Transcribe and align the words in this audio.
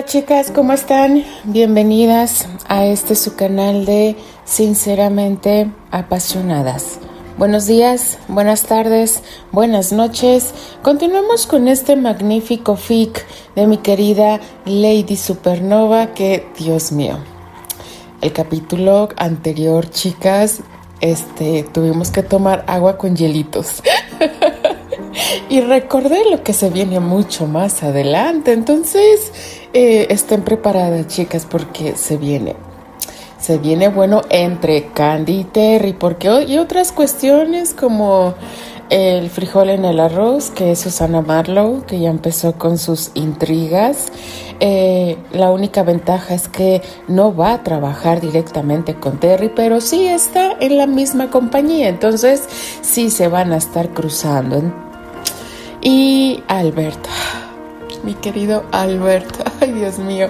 Hola 0.00 0.08
chicas, 0.08 0.50
¿cómo 0.50 0.72
están? 0.72 1.24
Bienvenidas 1.44 2.48
a 2.68 2.86
este 2.86 3.14
su 3.14 3.36
canal 3.36 3.84
de 3.84 4.16
Sinceramente 4.46 5.70
Apasionadas. 5.90 7.00
Buenos 7.36 7.66
días, 7.66 8.16
buenas 8.26 8.62
tardes, 8.62 9.22
buenas 9.52 9.92
noches. 9.92 10.54
Continuamos 10.82 11.46
con 11.46 11.68
este 11.68 11.96
magnífico 11.96 12.76
fic 12.76 13.26
de 13.54 13.66
mi 13.66 13.76
querida 13.76 14.40
Lady 14.64 15.16
Supernova 15.16 16.14
que, 16.14 16.46
Dios 16.58 16.92
mío, 16.92 17.18
el 18.22 18.32
capítulo 18.32 19.10
anterior, 19.18 19.90
chicas, 19.90 20.62
este, 21.02 21.62
tuvimos 21.74 22.10
que 22.10 22.22
tomar 22.22 22.64
agua 22.68 22.96
con 22.96 23.16
hielitos. 23.16 23.82
y 25.50 25.60
recordé 25.60 26.22
lo 26.30 26.42
que 26.42 26.54
se 26.54 26.70
viene 26.70 27.00
mucho 27.00 27.46
más 27.46 27.82
adelante. 27.82 28.52
Entonces, 28.54 29.59
eh, 29.72 30.06
estén 30.10 30.42
preparadas, 30.42 31.06
chicas, 31.06 31.46
porque 31.48 31.96
se 31.96 32.16
viene. 32.16 32.56
Se 33.38 33.58
viene 33.58 33.88
bueno 33.88 34.22
entre 34.28 34.88
Candy 34.92 35.40
y 35.40 35.44
Terry, 35.44 35.92
porque 35.94 36.28
hay 36.28 36.58
otras 36.58 36.92
cuestiones 36.92 37.72
como 37.72 38.34
el 38.90 39.30
frijol 39.30 39.70
en 39.70 39.84
el 39.84 40.00
arroz, 40.00 40.50
que 40.50 40.72
es 40.72 40.80
Susana 40.80 41.22
Marlowe, 41.22 41.84
que 41.86 42.00
ya 42.00 42.10
empezó 42.10 42.54
con 42.54 42.76
sus 42.76 43.12
intrigas. 43.14 44.08
Eh, 44.58 45.16
la 45.32 45.50
única 45.52 45.84
ventaja 45.84 46.34
es 46.34 46.48
que 46.48 46.82
no 47.08 47.34
va 47.34 47.54
a 47.54 47.62
trabajar 47.62 48.20
directamente 48.20 48.94
con 48.94 49.18
Terry, 49.18 49.50
pero 49.54 49.80
sí 49.80 50.06
está 50.06 50.56
en 50.60 50.76
la 50.76 50.86
misma 50.86 51.30
compañía, 51.30 51.88
entonces 51.88 52.42
sí 52.82 53.10
se 53.10 53.28
van 53.28 53.52
a 53.52 53.56
estar 53.56 53.90
cruzando. 53.90 54.60
Y 55.80 56.42
Albert, 56.48 57.06
mi 58.02 58.14
querido 58.14 58.64
Albert, 58.72 59.48
ay 59.60 59.72
Dios 59.72 59.98
mío. 59.98 60.28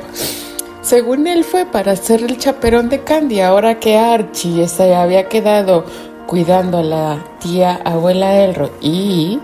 Según 0.82 1.26
él 1.26 1.44
fue 1.44 1.66
para 1.66 1.94
ser 1.96 2.22
el 2.22 2.38
chaperón 2.38 2.88
de 2.88 3.04
Candy, 3.04 3.40
ahora 3.40 3.78
que 3.78 3.98
Archie 3.98 4.66
se 4.66 4.94
había 4.94 5.28
quedado 5.28 5.84
cuidando 6.26 6.78
a 6.78 6.82
la 6.82 7.24
tía 7.40 7.80
abuela 7.84 8.42
Elro 8.42 8.70
y 8.80 9.40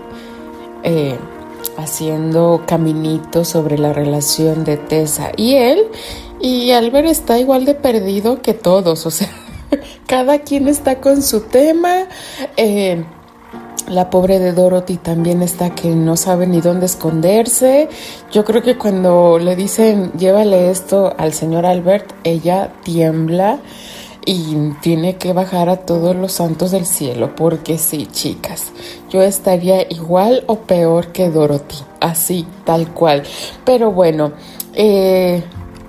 eh, 0.83 1.17
haciendo 1.77 2.63
caminitos 2.65 3.49
sobre 3.49 3.77
la 3.77 3.93
relación 3.93 4.63
de 4.63 4.77
Tessa 4.77 5.31
y 5.35 5.55
él, 5.55 5.83
y 6.39 6.71
Albert 6.71 7.07
está 7.07 7.39
igual 7.39 7.65
de 7.65 7.75
perdido 7.75 8.41
que 8.41 8.53
todos, 8.53 9.05
o 9.05 9.11
sea, 9.11 9.29
cada 10.07 10.39
quien 10.39 10.67
está 10.67 10.99
con 10.99 11.21
su 11.21 11.41
tema. 11.41 12.07
Eh, 12.57 13.03
la 13.87 14.09
pobre 14.09 14.39
de 14.39 14.53
Dorothy 14.53 14.97
también 14.97 15.41
está 15.41 15.69
que 15.71 15.89
no 15.89 16.17
sabe 16.17 16.45
ni 16.47 16.61
dónde 16.61 16.85
esconderse. 16.85 17.89
Yo 18.31 18.43
creo 18.43 18.61
que 18.61 18.77
cuando 18.77 19.39
le 19.39 19.55
dicen 19.55 20.11
llévale 20.13 20.69
esto 20.69 21.13
al 21.17 21.33
señor 21.33 21.65
Albert, 21.65 22.13
ella 22.23 22.73
tiembla 22.83 23.59
y 24.25 24.73
tiene 24.81 25.15
que 25.15 25.31
bajar 25.31 25.69
a 25.69 25.77
todos 25.77 26.13
los 26.13 26.33
santos 26.33 26.71
del 26.71 26.85
cielo, 26.85 27.33
porque 27.33 27.77
sí, 27.77 28.07
chicas, 28.11 28.73
yo 29.09 29.21
estaría 29.21 29.89
igual 29.89 30.43
o 30.47 30.57
peor 30.57 31.13
que 31.13 31.29
Dorothy, 31.29 31.77
así, 32.01 32.45
tal 32.65 32.93
cual. 32.93 33.23
Pero 33.63 33.93
bueno, 33.93 34.33
eh, 34.73 35.41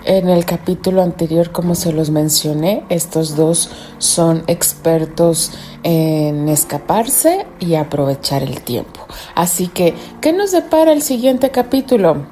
en 0.05 0.29
el 0.29 0.45
capítulo 0.45 1.03
anterior, 1.03 1.51
como 1.51 1.75
se 1.75 1.93
los 1.93 2.11
mencioné, 2.11 2.85
estos 2.91 3.35
dos 3.35 3.71
son 3.99 4.45
expertos 4.47 5.51
en 5.91 6.51
escaparse 6.51 7.47
y 7.61 7.75
aprovechar 7.77 8.43
el 8.43 8.61
tiempo. 8.61 9.01
Así 9.35 9.69
que, 9.69 9.95
¿qué 10.21 10.35
nos 10.35 10.53
depara 10.53 10.93
el 10.93 11.01
siguiente 11.01 11.51
capítulo? 11.51 12.27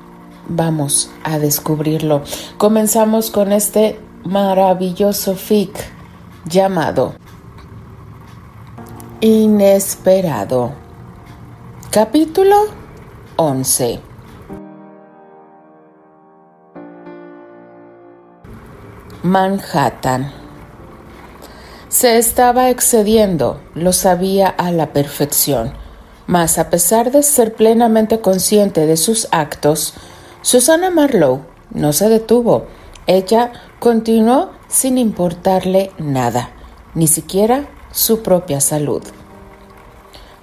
Vamos 0.46 1.10
a 1.24 1.38
descubrirlo. 1.38 2.22
Comenzamos 2.58 3.30
con 3.30 3.52
este 3.52 3.98
maravilloso 4.24 5.34
fic 5.36 5.74
llamado 6.44 7.14
Inesperado. 9.22 10.72
Capítulo 11.90 12.56
11. 13.36 14.00
Manhattan. 19.22 20.45
Se 21.88 22.18
estaba 22.18 22.68
excediendo, 22.68 23.60
lo 23.74 23.92
sabía 23.92 24.48
a 24.48 24.72
la 24.72 24.92
perfección, 24.92 25.72
mas 26.26 26.58
a 26.58 26.68
pesar 26.68 27.12
de 27.12 27.22
ser 27.22 27.54
plenamente 27.54 28.20
consciente 28.20 28.86
de 28.86 28.96
sus 28.96 29.28
actos, 29.30 29.94
Susana 30.42 30.90
Marlowe 30.90 31.42
no 31.70 31.92
se 31.92 32.08
detuvo. 32.08 32.66
Ella 33.06 33.52
continuó 33.78 34.50
sin 34.68 34.98
importarle 34.98 35.92
nada, 35.96 36.50
ni 36.94 37.06
siquiera 37.06 37.68
su 37.92 38.20
propia 38.20 38.60
salud. 38.60 39.02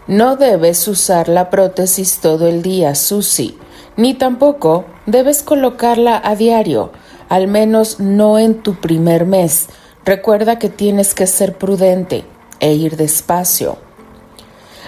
No 0.07 0.37
debes 0.37 0.87
usar 0.87 1.27
la 1.27 1.49
prótesis 1.49 2.19
todo 2.19 2.47
el 2.47 2.61
día, 2.61 2.95
Susie, 2.95 3.57
ni 3.97 4.13
tampoco 4.13 4.85
debes 5.05 5.43
colocarla 5.43 6.21
a 6.23 6.35
diario 6.35 6.91
al 7.33 7.47
menos 7.47 7.99
no 7.99 8.37
en 8.37 8.61
tu 8.61 8.75
primer 8.75 9.25
mes. 9.25 9.67
Recuerda 10.05 10.59
que 10.59 10.67
tienes 10.67 11.13
que 11.13 11.27
ser 11.27 11.57
prudente 11.57 12.25
e 12.59 12.73
ir 12.73 12.97
despacio. 12.97 13.77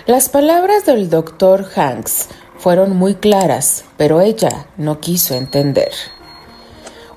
Las 0.07 0.27
palabras 0.27 0.85
del 0.85 1.09
doctor 1.09 1.65
Hanks 1.73 2.27
fueron 2.57 2.97
muy 2.97 3.15
claras, 3.15 3.85
pero 3.95 4.19
ella 4.19 4.67
no 4.75 4.99
quiso 4.99 5.33
entender. 5.35 5.91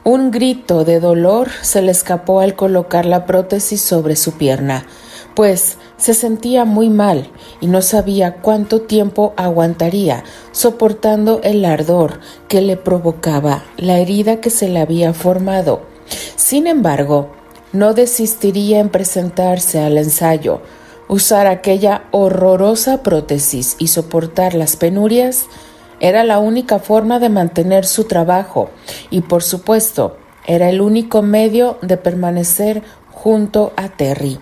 Un 0.04 0.30
grito 0.30 0.84
de 0.84 1.00
dolor 1.00 1.50
se 1.60 1.82
le 1.82 1.90
escapó 1.90 2.38
al 2.38 2.54
colocar 2.54 3.04
la 3.04 3.26
prótesis 3.26 3.82
sobre 3.82 4.14
su 4.14 4.32
pierna, 4.32 4.86
pues 5.34 5.76
se 5.96 6.14
sentía 6.14 6.64
muy 6.64 6.90
mal 6.90 7.28
y 7.60 7.66
no 7.66 7.82
sabía 7.82 8.36
cuánto 8.36 8.80
tiempo 8.82 9.34
aguantaría 9.36 10.22
soportando 10.52 11.40
el 11.42 11.64
ardor 11.64 12.20
que 12.46 12.60
le 12.60 12.76
provocaba 12.76 13.64
la 13.76 13.98
herida 13.98 14.40
que 14.40 14.50
se 14.50 14.68
le 14.68 14.80
había 14.80 15.12
formado. 15.14 15.82
Sin 16.36 16.66
embargo, 16.66 17.32
no 17.72 17.94
desistiría 17.94 18.80
en 18.80 18.88
presentarse 18.88 19.80
al 19.80 19.98
ensayo, 19.98 20.60
usar 21.08 21.46
aquella 21.46 22.04
horrorosa 22.10 23.02
prótesis 23.02 23.76
y 23.78 23.88
soportar 23.88 24.54
las 24.54 24.76
penurias 24.76 25.46
era 26.00 26.24
la 26.24 26.38
única 26.38 26.78
forma 26.78 27.18
de 27.18 27.28
mantener 27.28 27.84
su 27.84 28.04
trabajo 28.04 28.70
y 29.10 29.22
por 29.22 29.42
supuesto 29.42 30.16
era 30.46 30.70
el 30.70 30.80
único 30.80 31.22
medio 31.22 31.78
de 31.82 31.96
permanecer 31.96 32.82
junto 33.10 33.72
a 33.76 33.88
Terry. 33.88 34.38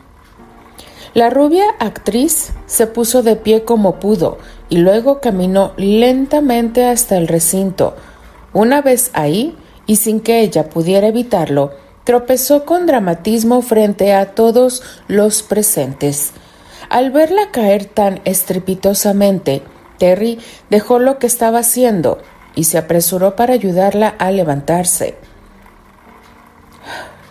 La 1.15 1.31
rubia 1.31 1.65
actriz 1.79 2.53
se 2.67 2.87
puso 2.87 3.23
de 3.23 3.37
pie 3.37 3.65
como 3.65 3.99
pudo 3.99 4.37
y 4.69 4.77
luego 4.77 5.21
caminó 5.21 5.73
lentamente 5.79 6.85
hasta 6.85 7.17
el 7.17 7.27
recinto. 7.27 7.97
Una 8.53 8.83
vez 8.83 9.11
ahí, 9.15 9.57
y 9.87 9.97
sin 9.97 10.21
que 10.21 10.41
ella 10.41 10.69
pudiera 10.69 11.07
evitarlo, 11.07 11.71
tropezó 12.07 12.65
con 12.65 12.87
dramatismo 12.87 13.63
frente 13.63 14.15
a 14.15 14.31
todos 14.31 14.85
los 15.09 15.43
presentes. 15.43 16.31
Al 16.89 17.11
verla 17.11 17.51
caer 17.51 17.85
tan 17.85 18.21
estrepitosamente, 18.25 19.65
Terry 19.99 20.39
dejó 20.71 21.01
lo 21.01 21.19
que 21.19 21.27
estaba 21.27 21.59
haciendo 21.59 22.19
y 22.55 22.65
se 22.65 22.79
apresuró 22.79 23.35
para 23.35 23.55
ayudarla 23.55 24.09
a 24.09 24.31
levantarse. 24.31 25.17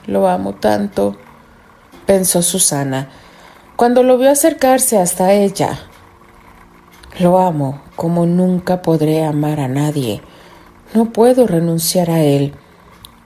Lo 0.07 0.27
amo 0.27 0.55
tanto, 0.55 1.15
pensó 2.05 2.41
Susana, 2.41 3.07
cuando 3.77 4.03
lo 4.03 4.17
vio 4.17 4.29
acercarse 4.29 4.97
hasta 4.97 5.31
ella. 5.31 5.79
Lo 7.17 7.39
amo 7.39 7.81
como 7.95 8.25
nunca 8.25 8.81
podré 8.81 9.23
amar 9.23 9.61
a 9.61 9.69
nadie. 9.69 10.21
No 10.93 11.13
puedo 11.13 11.47
renunciar 11.47 12.11
a 12.11 12.19
él. 12.19 12.53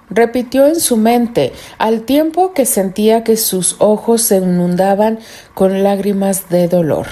Repitió 0.10 0.66
en 0.68 0.80
su 0.80 0.98
mente, 0.98 1.54
al 1.78 2.02
tiempo 2.02 2.54
que 2.54 2.66
sentía 2.66 3.24
que 3.24 3.38
sus 3.38 3.76
ojos 3.80 4.22
se 4.24 4.38
inundaban 4.38 5.20
con 5.54 5.84
lágrimas 5.84 6.50
de 6.50 6.68
dolor. 6.68 7.08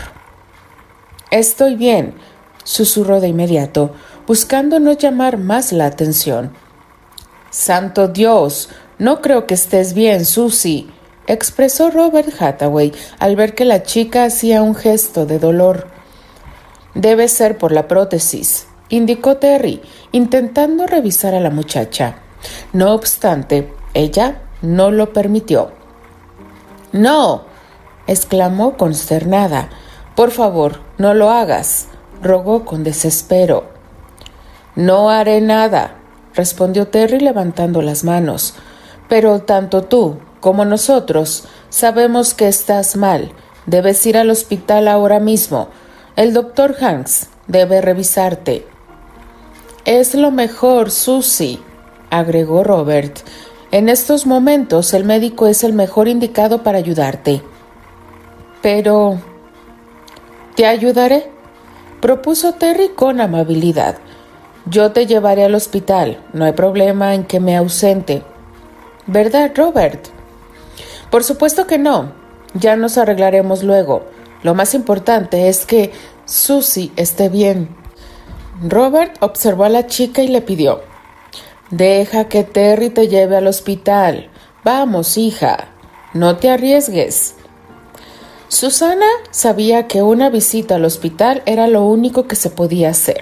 Estoy 1.30 1.76
bien, 1.76 2.16
susurró 2.64 3.20
de 3.20 3.28
inmediato, 3.28 3.92
buscando 4.26 4.80
no 4.80 4.94
llamar 4.94 5.38
más 5.38 5.72
la 5.72 5.86
atención. 5.86 6.54
Santo 7.52 8.08
Dios, 8.08 8.70
no 8.98 9.22
creo 9.22 9.46
que 9.46 9.54
estés 9.54 9.94
bien, 9.94 10.26
Susie 10.26 10.88
expresó 11.28 11.92
Robert 11.92 12.30
Hathaway 12.42 12.94
al 13.20 13.36
ver 13.36 13.54
que 13.54 13.66
la 13.66 13.84
chica 13.84 14.24
hacía 14.24 14.64
un 14.64 14.74
gesto 14.74 15.26
de 15.26 15.40
dolor. 15.40 15.88
Debe 16.96 17.28
ser 17.28 17.58
por 17.58 17.72
la 17.72 17.88
prótesis, 17.88 18.68
indicó 18.90 19.38
Terry, 19.38 19.82
intentando 20.12 20.88
revisar 20.88 21.36
a 21.36 21.40
la 21.40 21.52
muchacha. 21.52 22.22
No 22.74 22.94
obstante, 22.94 23.74
ella 23.94 24.42
no 24.62 24.92
lo 24.92 25.14
permitió. 25.14 25.72
No, 26.92 27.44
exclamó 28.08 28.78
consternada. 28.78 29.70
Por 30.16 30.32
favor, 30.32 30.80
no 30.98 31.14
lo 31.14 31.30
hagas, 31.30 31.88
rogó 32.22 32.66
con 32.66 32.84
desespero. 32.84 33.70
No 34.76 35.10
haré 35.10 35.42
nada, 35.42 35.96
respondió 36.34 36.88
Terry 36.88 37.20
levantando 37.20 37.82
las 37.82 38.04
manos. 38.04 38.56
Pero 39.10 39.42
tanto 39.42 39.84
tú 39.84 40.20
como 40.40 40.66
nosotros 40.66 41.46
sabemos 41.70 42.34
que 42.34 42.48
estás 42.48 42.96
mal. 42.96 43.32
Debes 43.66 44.06
ir 44.06 44.18
al 44.18 44.30
hospital 44.30 44.88
ahora 44.88 45.20
mismo. 45.20 45.70
El 46.16 46.34
doctor 46.34 46.76
Hanks 46.80 47.28
debe 47.48 47.82
revisarte. 47.82 48.66
Es 49.86 50.16
lo 50.16 50.32
mejor, 50.32 50.92
Susie, 50.92 51.60
agregó 52.10 52.64
Robert. 52.64 53.20
En 53.72 53.90
estos 53.90 54.26
momentos 54.26 54.94
el 54.94 55.04
médico 55.04 55.48
es 55.48 55.64
el 55.64 55.74
mejor 55.74 56.08
indicado 56.08 56.64
para 56.64 56.78
ayudarte. 56.78 57.42
Pero... 58.62 59.20
¿Te 60.56 60.66
ayudaré? 60.66 61.30
propuso 62.02 62.54
Terry 62.54 62.90
con 62.90 63.22
amabilidad. 63.22 63.98
Yo 64.66 64.92
te 64.92 65.06
llevaré 65.06 65.44
al 65.44 65.56
hospital. 65.56 66.24
No 66.34 66.46
hay 66.46 66.54
problema 66.54 67.14
en 67.14 67.26
que 67.26 67.40
me 67.40 67.56
ausente. 67.58 68.24
¿Verdad, 69.08 69.52
Robert? 69.56 70.08
Por 71.10 71.24
supuesto 71.24 71.68
que 71.68 71.78
no. 71.78 72.12
Ya 72.54 72.76
nos 72.76 72.98
arreglaremos 72.98 73.64
luego. 73.64 74.06
Lo 74.44 74.56
más 74.56 74.74
importante 74.74 75.48
es 75.50 75.66
que 75.66 75.92
Susie 76.26 76.92
esté 76.96 77.30
bien. 77.30 77.70
Robert 78.62 79.16
observó 79.22 79.64
a 79.64 79.70
la 79.70 79.88
chica 79.88 80.22
y 80.22 80.28
le 80.28 80.42
pidió 80.42 80.82
Deja 81.72 82.30
que 82.30 82.44
Terry 82.44 82.90
te 82.90 83.10
lleve 83.10 83.36
al 83.36 83.48
hospital. 83.48 84.30
Vamos, 84.64 85.18
hija. 85.18 85.68
No 86.14 86.38
te 86.38 86.50
arriesgues. 86.50 87.36
Susana 88.48 89.06
sabía 89.32 89.88
que 89.88 90.02
una 90.02 90.30
visita 90.30 90.76
al 90.76 90.86
hospital 90.86 91.44
era 91.46 91.68
lo 91.68 91.84
único 91.84 92.28
que 92.28 92.38
se 92.38 92.50
podía 92.50 92.90
hacer. 92.90 93.22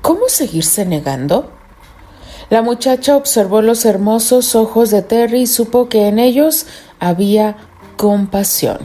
¿Cómo 0.00 0.28
seguirse 0.28 0.86
negando? 0.86 1.50
La 2.48 2.62
muchacha 2.62 3.16
observó 3.16 3.60
los 3.60 3.84
hermosos 3.84 4.54
ojos 4.54 4.90
de 4.90 5.02
Terry 5.02 5.42
y 5.42 5.46
supo 5.46 5.90
que 5.90 6.08
en 6.08 6.18
ellos 6.18 6.66
había 6.98 7.56
compasión. 7.96 8.78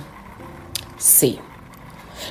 Sí, 0.98 1.40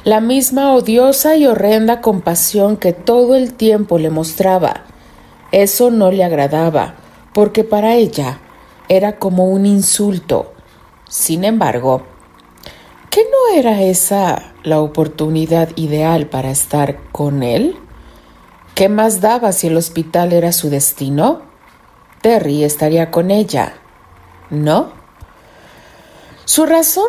la 0.04 0.20
misma 0.20 0.74
odiosa 0.74 1.36
y 1.36 1.46
horrenda 1.46 2.00
compasión 2.00 2.76
que 2.76 2.92
todo 2.92 3.34
el 3.34 3.54
tiempo 3.54 3.98
le 3.98 4.10
mostraba. 4.10 4.84
Eso 5.56 5.90
no 5.90 6.10
le 6.10 6.22
agradaba, 6.22 6.96
porque 7.32 7.64
para 7.64 7.94
ella 7.94 8.40
era 8.90 9.18
como 9.18 9.46
un 9.46 9.64
insulto. 9.64 10.52
Sin 11.08 11.44
embargo, 11.44 12.02
¿qué 13.08 13.22
no 13.22 13.58
era 13.58 13.80
esa 13.80 14.52
la 14.64 14.82
oportunidad 14.82 15.70
ideal 15.76 16.26
para 16.26 16.50
estar 16.50 16.98
con 17.10 17.42
él? 17.42 17.74
¿Qué 18.74 18.90
más 18.90 19.22
daba 19.22 19.52
si 19.52 19.68
el 19.68 19.78
hospital 19.78 20.34
era 20.34 20.52
su 20.52 20.68
destino? 20.68 21.40
Terry 22.20 22.62
estaría 22.62 23.10
con 23.10 23.30
ella, 23.30 23.76
¿no? 24.50 24.92
Su 26.44 26.66
razón 26.66 27.08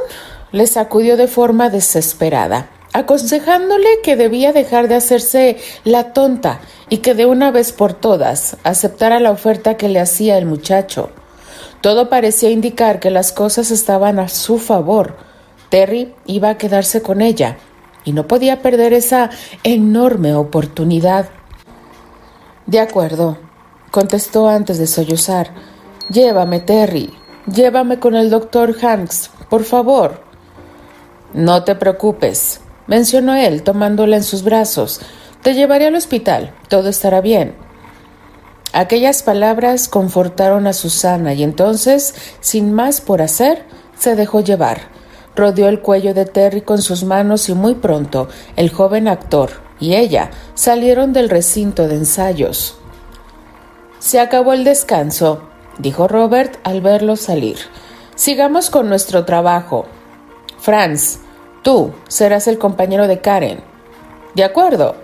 le 0.54 0.68
sacudió 0.68 1.18
de 1.18 1.28
forma 1.28 1.70
desesperada, 1.70 2.70
aconsejándole 2.98 4.02
que 4.02 4.16
debía 4.16 4.54
dejar 4.54 4.88
de 4.88 4.96
hacerse 4.96 5.58
la 5.84 6.14
tonta 6.14 6.62
y 6.90 6.98
que 6.98 7.14
de 7.14 7.28
una 7.28 7.52
vez 7.52 7.72
por 7.72 7.94
todas 7.94 8.58
aceptara 8.64 9.20
la 9.20 9.30
oferta 9.30 9.78
que 9.78 9.88
le 9.88 10.00
hacía 10.00 10.40
el 10.40 10.48
muchacho. 10.48 11.12
Todo 11.82 12.10
parecía 12.10 12.50
indicar 12.50 13.00
que 13.00 13.12
las 13.12 13.32
cosas 13.32 13.70
estaban 13.70 14.18
a 14.18 14.30
su 14.30 14.58
favor. 14.58 15.16
Terry 15.70 16.16
iba 16.26 16.50
a 16.50 16.58
quedarse 16.58 17.04
con 17.04 17.22
ella 17.22 17.58
y 18.04 18.14
no 18.14 18.28
podía 18.28 18.64
perder 18.64 18.94
esa 18.94 19.30
enorme 19.64 20.34
oportunidad. 20.34 21.30
De 22.66 22.80
acuerdo, 22.80 23.38
contestó 23.92 24.48
antes 24.48 24.80
de 24.80 24.88
sollozar. 24.88 25.52
Llévame, 26.10 26.62
Terry. 26.62 27.14
Llévame 27.46 28.00
con 28.00 28.16
el 28.16 28.32
doctor 28.32 28.76
Hanks, 28.82 29.30
por 29.52 29.66
favor. 29.66 30.24
No 31.34 31.64
te 31.64 31.76
preocupes, 31.76 32.62
mencionó 32.88 33.36
él, 33.36 33.64
tomándola 33.64 34.18
en 34.18 34.24
sus 34.24 34.44
brazos. 34.44 35.02
Te 35.42 35.54
llevaré 35.54 35.88
al 35.88 35.96
hospital. 35.96 36.54
Todo 36.68 36.90
estará 36.90 37.22
bien. 37.22 37.56
Aquellas 38.74 39.24
palabras 39.24 39.88
confortaron 39.88 40.68
a 40.68 40.74
Susana 40.74 41.34
y 41.34 41.44
entonces, 41.44 42.16
sin 42.42 42.74
más 42.74 43.02
por 43.02 43.22
hacer, 43.22 43.64
se 43.98 44.16
dejó 44.16 44.42
llevar. 44.42 44.82
Rodeó 45.36 45.68
el 45.70 45.82
cuello 45.82 46.14
de 46.14 46.26
Terry 46.26 46.62
con 46.62 46.82
sus 46.82 47.04
manos 47.04 47.48
y 47.50 47.54
muy 47.54 47.76
pronto 47.76 48.28
el 48.56 48.72
joven 48.72 49.08
actor, 49.08 49.52
y 49.80 49.96
ella 49.96 50.32
salieron 50.56 51.14
del 51.14 51.30
recinto 51.30 51.88
de 51.88 51.96
ensayos. 51.96 52.78
Se 54.00 54.20
acabó 54.20 54.54
el 54.54 54.64
descanso, 54.64 55.48
dijo 55.78 56.08
Robert 56.08 56.60
al 56.64 56.82
verlo 56.82 57.16
salir. 57.16 57.58
Sigamos 58.16 58.70
con 58.70 58.90
nuestro 58.90 59.26
trabajo. 59.26 59.86
Franz, 60.60 61.20
tú 61.68 61.92
serás 62.08 62.48
el 62.48 62.58
compañero 62.58 63.10
de 63.10 63.20
Karen. 63.20 63.60
De 64.36 64.46
acuerdo. 64.46 64.96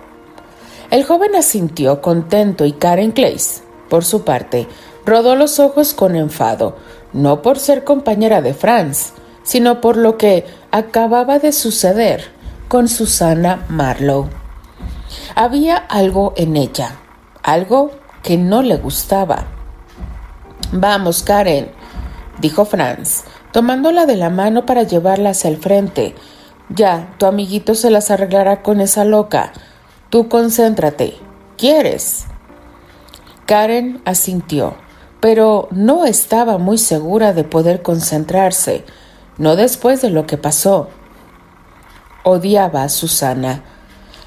El 0.91 1.03
joven 1.03 1.35
asintió 1.35 2.01
contento 2.01 2.63
y 2.63 2.71
Karen 2.71 3.11
Clays, 3.11 3.63
por 3.89 4.05
su 4.05 4.23
parte, 4.23 4.69
rodó 5.05 5.35
los 5.35 5.59
ojos 5.59 5.93
con 5.93 6.15
enfado, 6.15 6.77
no 7.11 7.41
por 7.41 7.59
ser 7.59 7.83
compañera 7.83 8.41
de 8.41 8.53
Franz, 8.53 9.11
sino 9.43 9.81
por 9.81 9.97
lo 9.97 10.17
que 10.17 10.45
acababa 10.71 11.37
de 11.37 11.51
suceder 11.51 12.31
con 12.69 12.87
Susana 12.87 13.65
Marlowe. 13.67 14.29
Había 15.35 15.75
algo 15.75 16.33
en 16.37 16.55
ella, 16.55 16.95
algo 17.43 17.91
que 18.21 18.37
no 18.37 18.61
le 18.61 18.77
gustaba. 18.77 19.47
Vamos, 20.71 21.23
Karen, 21.23 21.73
dijo 22.39 22.63
Franz, 22.63 23.25
tomándola 23.51 24.05
de 24.05 24.15
la 24.15 24.29
mano 24.29 24.65
para 24.65 24.83
llevarla 24.83 25.31
hacia 25.31 25.49
el 25.49 25.57
frente. 25.57 26.15
Ya, 26.69 27.13
tu 27.17 27.25
amiguito 27.25 27.75
se 27.75 27.89
las 27.89 28.11
arreglará 28.11 28.61
con 28.61 28.81
esa 28.81 29.05
loca. 29.05 29.53
Tú 30.09 30.29
concéntrate. 30.29 31.15
¿Quieres? 31.57 32.25
Karen 33.45 34.01
asintió, 34.05 34.75
pero 35.19 35.67
no 35.71 36.05
estaba 36.05 36.57
muy 36.57 36.77
segura 36.77 37.33
de 37.33 37.43
poder 37.43 37.81
concentrarse, 37.81 38.85
no 39.37 39.55
después 39.55 40.01
de 40.01 40.09
lo 40.09 40.25
que 40.25 40.37
pasó. 40.37 40.89
Odiaba 42.23 42.83
a 42.83 42.89
Susana 42.89 43.63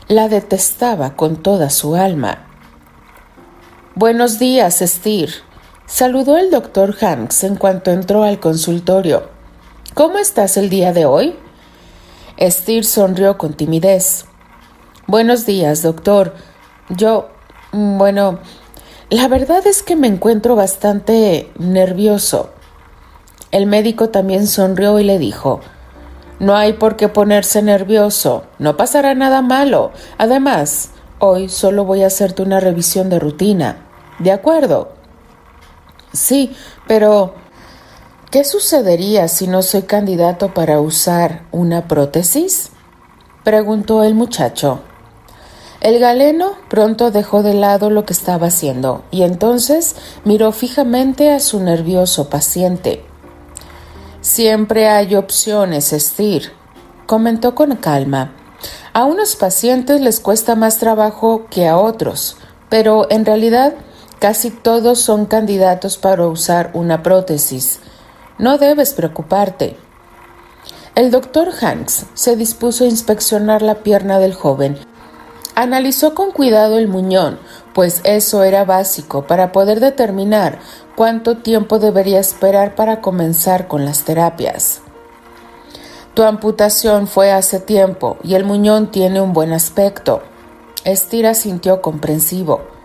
la 0.08 0.28
detestaba 0.28 1.16
con 1.16 1.42
toda 1.42 1.68
su 1.70 1.96
alma. 1.96 2.46
Buenos 3.96 4.38
días, 4.38 4.78
Steer. 4.78 5.30
Saludó 5.86 6.36
el 6.38 6.50
doctor 6.50 6.94
Hanks 7.00 7.42
en 7.44 7.56
cuanto 7.56 7.90
entró 7.90 8.22
al 8.22 8.38
consultorio. 8.38 9.28
¿Cómo 9.94 10.18
estás 10.18 10.56
el 10.56 10.70
día 10.70 10.92
de 10.92 11.06
hoy? 11.06 11.36
Steer 12.38 12.84
sonrió 12.84 13.38
con 13.38 13.54
timidez. 13.54 14.26
Buenos 15.06 15.46
días, 15.46 15.82
doctor. 15.82 16.34
Yo, 16.90 17.30
mm, 17.72 17.96
bueno, 17.96 18.40
la 19.08 19.26
verdad 19.28 19.66
es 19.66 19.82
que 19.82 19.96
me 19.96 20.06
encuentro 20.06 20.54
bastante 20.54 21.50
nervioso. 21.58 22.50
El 23.52 23.66
médico 23.66 24.10
también 24.10 24.46
sonrió 24.46 24.98
y 24.98 25.04
le 25.04 25.18
dijo, 25.18 25.60
no 26.38 26.54
hay 26.56 26.74
por 26.74 26.96
qué 26.96 27.08
ponerse 27.08 27.62
nervioso, 27.62 28.44
no 28.58 28.76
pasará 28.76 29.14
nada 29.14 29.40
malo. 29.40 29.92
Además, 30.18 30.90
hoy 31.18 31.48
solo 31.48 31.86
voy 31.86 32.02
a 32.02 32.08
hacerte 32.08 32.42
una 32.42 32.60
revisión 32.60 33.08
de 33.08 33.18
rutina. 33.18 33.86
¿De 34.18 34.32
acuerdo? 34.32 34.92
Sí, 36.12 36.54
pero 36.86 37.34
¿qué 38.30 38.44
sucedería 38.44 39.28
si 39.28 39.46
no 39.46 39.62
soy 39.62 39.82
candidato 39.82 40.54
para 40.54 40.80
usar 40.80 41.42
una 41.52 41.88
prótesis? 41.88 42.70
preguntó 43.44 44.02
el 44.02 44.14
muchacho. 44.14 44.80
El 45.80 45.98
galeno 46.00 46.54
pronto 46.68 47.10
dejó 47.10 47.42
de 47.42 47.54
lado 47.54 47.90
lo 47.90 48.04
que 48.04 48.12
estaba 48.12 48.48
haciendo 48.48 49.04
y 49.10 49.22
entonces 49.22 49.94
miró 50.24 50.50
fijamente 50.52 51.32
a 51.32 51.38
su 51.38 51.60
nervioso 51.60 52.28
paciente. 52.28 53.04
Siempre 54.20 54.88
hay 54.88 55.14
opciones, 55.14 55.92
Estir, 55.92 56.52
comentó 57.06 57.54
con 57.54 57.76
calma. 57.76 58.32
A 58.92 59.04
unos 59.04 59.36
pacientes 59.36 60.00
les 60.00 60.18
cuesta 60.18 60.56
más 60.56 60.78
trabajo 60.78 61.46
que 61.50 61.68
a 61.68 61.76
otros, 61.76 62.36
pero 62.68 63.06
en 63.10 63.24
realidad 63.24 63.74
casi 64.18 64.50
todos 64.50 65.00
son 65.00 65.26
candidatos 65.26 65.98
para 65.98 66.26
usar 66.26 66.70
una 66.74 67.02
prótesis. 67.02 67.78
No 68.38 68.58
debes 68.58 68.92
preocuparte. 68.92 69.76
El 70.94 71.10
doctor 71.10 71.50
Hanks 71.58 72.06
se 72.12 72.36
dispuso 72.36 72.84
a 72.84 72.86
inspeccionar 72.86 73.62
la 73.62 73.76
pierna 73.76 74.18
del 74.18 74.34
joven. 74.34 74.78
Analizó 75.54 76.14
con 76.14 76.32
cuidado 76.32 76.78
el 76.78 76.86
muñón, 76.86 77.38
pues 77.72 78.02
eso 78.04 78.42
era 78.44 78.66
básico 78.66 79.26
para 79.26 79.52
poder 79.52 79.80
determinar 79.80 80.58
cuánto 80.96 81.38
tiempo 81.38 81.78
debería 81.78 82.20
esperar 82.20 82.74
para 82.74 83.00
comenzar 83.00 83.68
con 83.68 83.86
las 83.86 84.04
terapias. 84.04 84.80
Tu 86.12 86.22
amputación 86.22 87.08
fue 87.08 87.32
hace 87.32 87.58
tiempo 87.58 88.18
y 88.22 88.34
el 88.34 88.44
muñón 88.44 88.90
tiene 88.90 89.22
un 89.22 89.32
buen 89.32 89.52
aspecto. 89.52 90.22
Estira 90.84 91.32
sintió 91.32 91.80
comprensivo. 91.80 92.75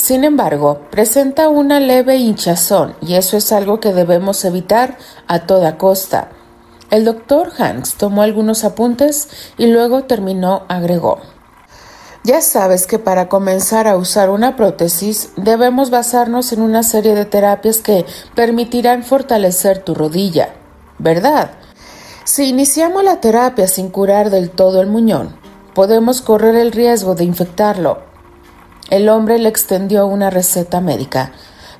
Sin 0.00 0.24
embargo, 0.24 0.80
presenta 0.90 1.50
una 1.50 1.78
leve 1.78 2.16
hinchazón 2.16 2.96
y 3.02 3.16
eso 3.16 3.36
es 3.36 3.52
algo 3.52 3.80
que 3.80 3.92
debemos 3.92 4.46
evitar 4.46 4.96
a 5.26 5.40
toda 5.40 5.76
costa. 5.76 6.30
El 6.90 7.04
doctor 7.04 7.52
Hanks 7.58 7.96
tomó 7.96 8.22
algunos 8.22 8.64
apuntes 8.64 9.28
y 9.58 9.66
luego 9.66 10.04
terminó 10.04 10.62
agregó. 10.68 11.18
Ya 12.24 12.40
sabes 12.40 12.86
que 12.86 12.98
para 12.98 13.28
comenzar 13.28 13.86
a 13.86 13.98
usar 13.98 14.30
una 14.30 14.56
prótesis 14.56 15.32
debemos 15.36 15.90
basarnos 15.90 16.54
en 16.54 16.62
una 16.62 16.82
serie 16.82 17.14
de 17.14 17.26
terapias 17.26 17.80
que 17.82 18.06
permitirán 18.34 19.04
fortalecer 19.04 19.84
tu 19.84 19.94
rodilla, 19.94 20.54
¿verdad? 20.98 21.50
Si 22.24 22.46
iniciamos 22.46 23.04
la 23.04 23.20
terapia 23.20 23.68
sin 23.68 23.90
curar 23.90 24.30
del 24.30 24.48
todo 24.48 24.80
el 24.80 24.86
muñón, 24.86 25.36
podemos 25.74 26.22
correr 26.22 26.56
el 26.56 26.72
riesgo 26.72 27.14
de 27.14 27.24
infectarlo 27.24 28.09
el 28.90 29.08
hombre 29.08 29.38
le 29.38 29.48
extendió 29.48 30.06
una 30.06 30.30
receta 30.30 30.80
médica. 30.80 31.32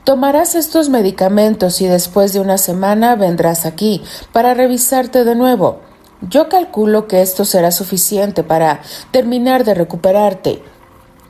Tomarás 0.05 0.55
estos 0.55 0.88
medicamentos 0.88 1.81
y 1.83 1.87
después 1.87 2.33
de 2.33 2.40
una 2.40 2.57
semana 2.57 3.17
vendrás 3.17 3.67
aquí 3.67 4.02
para 4.33 4.55
revisarte 4.55 5.25
de 5.25 5.35
nuevo. 5.35 5.81
Yo 6.23 6.49
calculo 6.49 7.07
que 7.07 7.21
esto 7.21 7.45
será 7.45 7.71
suficiente 7.71 8.43
para 8.43 8.81
terminar 9.11 9.64
de 9.64 9.75
recuperarte. 9.75 10.62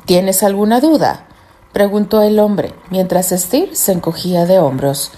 ¿Tienes 0.05 0.43
alguna 0.43 0.81
duda? 0.81 1.27
preguntó 1.73 2.23
el 2.23 2.41
hombre, 2.41 2.75
mientras 2.91 3.31
Steve 3.31 3.77
se 3.77 3.93
encogía 3.93 4.45
de 4.47 4.59
hombros. 4.59 5.13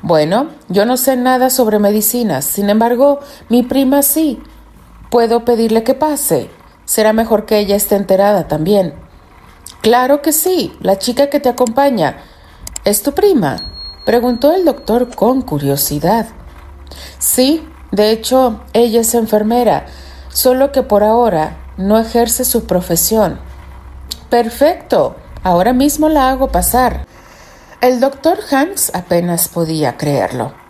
Bueno, 0.00 0.48
yo 0.68 0.86
no 0.86 0.96
sé 0.96 1.16
nada 1.16 1.50
sobre 1.50 1.78
medicinas, 1.78 2.44
sin 2.44 2.70
embargo, 2.70 3.20
mi 3.48 3.62
prima 3.62 4.02
sí. 4.02 4.42
Puedo 5.10 5.44
pedirle 5.44 5.82
que 5.82 5.94
pase. 5.94 6.50
Será 6.84 7.12
mejor 7.12 7.46
que 7.46 7.58
ella 7.58 7.76
esté 7.76 7.96
enterada 7.96 8.48
también. 8.48 9.03
Claro 9.84 10.22
que 10.22 10.32
sí, 10.32 10.72
la 10.80 10.98
chica 10.98 11.28
que 11.28 11.40
te 11.40 11.50
acompaña. 11.50 12.16
¿Es 12.86 13.02
tu 13.02 13.12
prima? 13.12 13.56
preguntó 14.06 14.54
el 14.54 14.64
doctor 14.64 15.14
con 15.14 15.42
curiosidad. 15.42 16.26
Sí, 17.18 17.68
de 17.90 18.10
hecho, 18.10 18.62
ella 18.72 19.02
es 19.02 19.14
enfermera, 19.14 19.84
solo 20.30 20.72
que 20.72 20.82
por 20.82 21.04
ahora 21.04 21.58
no 21.76 21.98
ejerce 21.98 22.46
su 22.46 22.64
profesión. 22.64 23.38
Perfecto, 24.30 25.16
ahora 25.42 25.74
mismo 25.74 26.08
la 26.08 26.30
hago 26.30 26.48
pasar. 26.48 27.06
El 27.82 28.00
doctor 28.00 28.38
Hanks 28.50 28.90
apenas 28.94 29.48
podía 29.48 29.98
creerlo. 29.98 30.63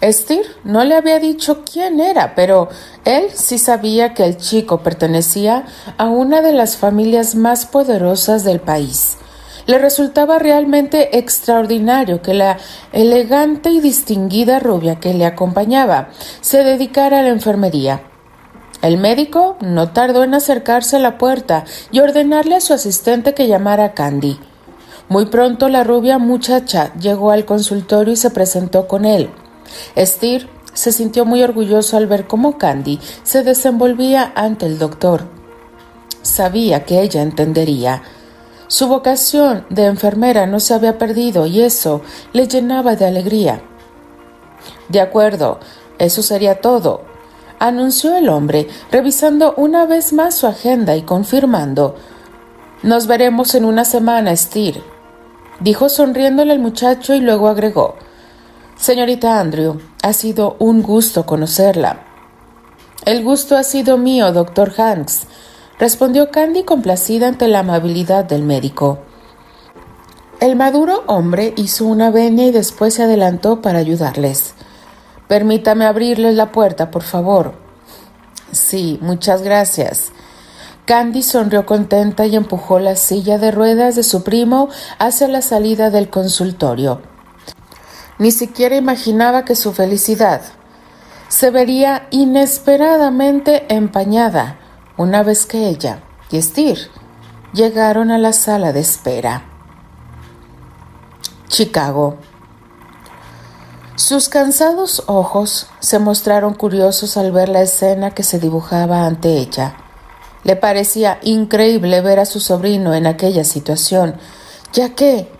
Estir 0.00 0.46
no 0.62 0.84
le 0.84 0.94
había 0.94 1.18
dicho 1.18 1.64
quién 1.64 1.98
era, 1.98 2.36
pero 2.36 2.68
él 3.04 3.30
sí 3.34 3.58
sabía 3.58 4.14
que 4.14 4.24
el 4.24 4.36
chico 4.36 4.78
pertenecía 4.78 5.64
a 5.96 6.06
una 6.06 6.40
de 6.40 6.52
las 6.52 6.76
familias 6.76 7.34
más 7.34 7.66
poderosas 7.66 8.44
del 8.44 8.60
país. 8.60 9.16
Le 9.66 9.76
resultaba 9.76 10.38
realmente 10.38 11.18
extraordinario 11.18 12.22
que 12.22 12.32
la 12.32 12.58
elegante 12.92 13.70
y 13.70 13.80
distinguida 13.80 14.60
rubia 14.60 15.00
que 15.00 15.14
le 15.14 15.26
acompañaba 15.26 16.10
se 16.40 16.62
dedicara 16.62 17.18
a 17.18 17.22
la 17.22 17.30
enfermería. 17.30 18.02
El 18.82 18.98
médico 18.98 19.56
no 19.60 19.90
tardó 19.90 20.22
en 20.22 20.34
acercarse 20.34 20.94
a 20.94 21.00
la 21.00 21.18
puerta 21.18 21.64
y 21.90 21.98
ordenarle 21.98 22.54
a 22.54 22.60
su 22.60 22.72
asistente 22.72 23.34
que 23.34 23.48
llamara 23.48 23.86
a 23.86 23.92
Candy. 23.94 24.38
Muy 25.08 25.26
pronto 25.26 25.68
la 25.68 25.82
rubia 25.82 26.18
muchacha 26.18 26.94
llegó 26.94 27.32
al 27.32 27.44
consultorio 27.44 28.12
y 28.12 28.16
se 28.16 28.30
presentó 28.30 28.86
con 28.86 29.04
él. 29.04 29.28
Steer 29.96 30.48
se 30.72 30.92
sintió 30.92 31.24
muy 31.24 31.42
orgulloso 31.42 31.96
al 31.96 32.06
ver 32.06 32.26
cómo 32.26 32.58
Candy 32.58 33.00
se 33.22 33.42
desenvolvía 33.42 34.32
ante 34.34 34.66
el 34.66 34.78
doctor. 34.78 35.26
Sabía 36.22 36.84
que 36.84 37.00
ella 37.00 37.22
entendería. 37.22 38.02
Su 38.68 38.86
vocación 38.86 39.64
de 39.70 39.86
enfermera 39.86 40.46
no 40.46 40.60
se 40.60 40.74
había 40.74 40.98
perdido 40.98 41.46
y 41.46 41.62
eso 41.62 42.02
le 42.32 42.46
llenaba 42.46 42.96
de 42.96 43.06
alegría. 43.06 43.62
De 44.88 45.00
acuerdo, 45.00 45.58
eso 45.98 46.22
sería 46.22 46.60
todo, 46.60 47.02
anunció 47.58 48.16
el 48.16 48.28
hombre, 48.28 48.68
revisando 48.90 49.54
una 49.56 49.86
vez 49.86 50.12
más 50.12 50.36
su 50.36 50.46
agenda 50.46 50.96
y 50.96 51.02
confirmando. 51.02 51.96
Nos 52.82 53.06
veremos 53.06 53.54
en 53.54 53.64
una 53.64 53.84
semana, 53.84 54.36
Steer, 54.36 54.82
dijo 55.60 55.88
sonriéndole 55.88 56.52
al 56.52 56.58
muchacho 56.58 57.14
y 57.14 57.20
luego 57.20 57.48
agregó. 57.48 57.96
Señorita 58.78 59.40
Andrew, 59.40 59.80
ha 60.04 60.12
sido 60.12 60.56
un 60.60 60.82
gusto 60.82 61.26
conocerla. 61.26 62.04
El 63.04 63.24
gusto 63.24 63.56
ha 63.56 63.64
sido 63.64 63.98
mío, 63.98 64.32
doctor 64.32 64.72
Hanks, 64.78 65.22
respondió 65.80 66.30
Candy 66.30 66.62
complacida 66.62 67.26
ante 67.26 67.48
la 67.48 67.58
amabilidad 67.58 68.24
del 68.24 68.44
médico. 68.44 69.00
El 70.40 70.54
maduro 70.54 71.02
hombre 71.08 71.54
hizo 71.56 71.86
una 71.86 72.12
venia 72.12 72.46
y 72.46 72.52
después 72.52 72.94
se 72.94 73.02
adelantó 73.02 73.60
para 73.62 73.80
ayudarles. 73.80 74.54
Permítame 75.26 75.84
abrirles 75.84 76.36
la 76.36 76.52
puerta, 76.52 76.92
por 76.92 77.02
favor. 77.02 77.54
Sí, 78.52 79.00
muchas 79.02 79.42
gracias. 79.42 80.12
Candy 80.84 81.24
sonrió 81.24 81.66
contenta 81.66 82.26
y 82.26 82.36
empujó 82.36 82.78
la 82.78 82.94
silla 82.94 83.38
de 83.38 83.50
ruedas 83.50 83.96
de 83.96 84.04
su 84.04 84.22
primo 84.22 84.68
hacia 85.00 85.26
la 85.26 85.42
salida 85.42 85.90
del 85.90 86.10
consultorio. 86.10 87.17
Ni 88.18 88.32
siquiera 88.32 88.76
imaginaba 88.76 89.44
que 89.44 89.54
su 89.54 89.72
felicidad 89.72 90.42
se 91.28 91.50
vería 91.50 92.08
inesperadamente 92.10 93.72
empañada 93.72 94.58
una 94.96 95.22
vez 95.22 95.46
que 95.46 95.68
ella 95.68 96.02
y 96.30 96.42
Steer 96.42 96.78
llegaron 97.52 98.10
a 98.10 98.18
la 98.18 98.32
sala 98.32 98.72
de 98.72 98.80
espera. 98.80 99.44
Chicago. 101.48 102.16
Sus 103.94 104.28
cansados 104.28 105.04
ojos 105.06 105.68
se 105.80 105.98
mostraron 105.98 106.54
curiosos 106.54 107.16
al 107.16 107.32
ver 107.32 107.48
la 107.48 107.62
escena 107.62 108.12
que 108.12 108.22
se 108.22 108.38
dibujaba 108.38 109.06
ante 109.06 109.38
ella. 109.38 109.76
Le 110.44 110.56
parecía 110.56 111.18
increíble 111.22 112.00
ver 112.00 112.20
a 112.20 112.26
su 112.26 112.40
sobrino 112.40 112.94
en 112.94 113.06
aquella 113.06 113.44
situación, 113.44 114.16
ya 114.72 114.94
que 114.94 115.30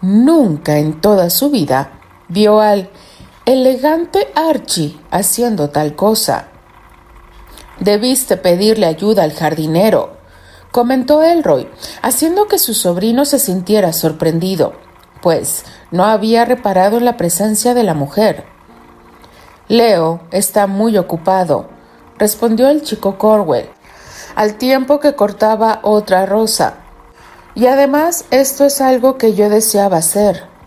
nunca 0.00 0.78
en 0.78 1.00
toda 1.00 1.28
su 1.30 1.50
vida 1.50 1.97
vio 2.28 2.60
al 2.60 2.90
elegante 3.46 4.28
Archie 4.34 4.98
haciendo 5.10 5.70
tal 5.70 5.96
cosa. 5.96 6.48
Debiste 7.80 8.36
pedirle 8.36 8.86
ayuda 8.86 9.22
al 9.22 9.32
jardinero, 9.32 10.18
comentó 10.70 11.22
Elroy, 11.22 11.68
haciendo 12.02 12.46
que 12.46 12.58
su 12.58 12.74
sobrino 12.74 13.24
se 13.24 13.38
sintiera 13.38 13.92
sorprendido, 13.92 14.74
pues 15.22 15.64
no 15.90 16.04
había 16.04 16.44
reparado 16.44 16.98
en 16.98 17.04
la 17.04 17.16
presencia 17.16 17.74
de 17.74 17.84
la 17.84 17.94
mujer. 17.94 18.44
Leo 19.68 20.20
está 20.30 20.66
muy 20.66 20.98
ocupado, 20.98 21.68
respondió 22.18 22.68
el 22.68 22.82
chico 22.82 23.16
Corwell, 23.16 23.70
al 24.34 24.56
tiempo 24.56 25.00
que 25.00 25.14
cortaba 25.14 25.80
otra 25.82 26.26
rosa. 26.26 26.74
Y 27.54 27.66
además 27.66 28.24
esto 28.30 28.64
es 28.64 28.80
algo 28.80 29.18
que 29.18 29.34
yo 29.34 29.48
deseaba 29.48 29.96
hacer. 29.98 30.57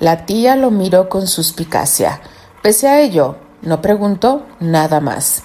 La 0.00 0.26
tía 0.26 0.54
lo 0.54 0.70
miró 0.70 1.08
con 1.08 1.26
suspicacia. 1.26 2.20
Pese 2.62 2.88
a 2.88 3.00
ello, 3.00 3.36
no 3.62 3.82
preguntó 3.82 4.46
nada 4.60 5.00
más. 5.00 5.42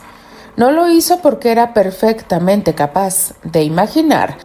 No 0.55 0.71
lo 0.71 0.89
hizo 0.89 1.19
porque 1.19 1.51
era 1.51 1.73
perfectamente 1.73 2.75
capaz 2.75 3.33
de 3.43 3.63
imaginar 3.63 4.37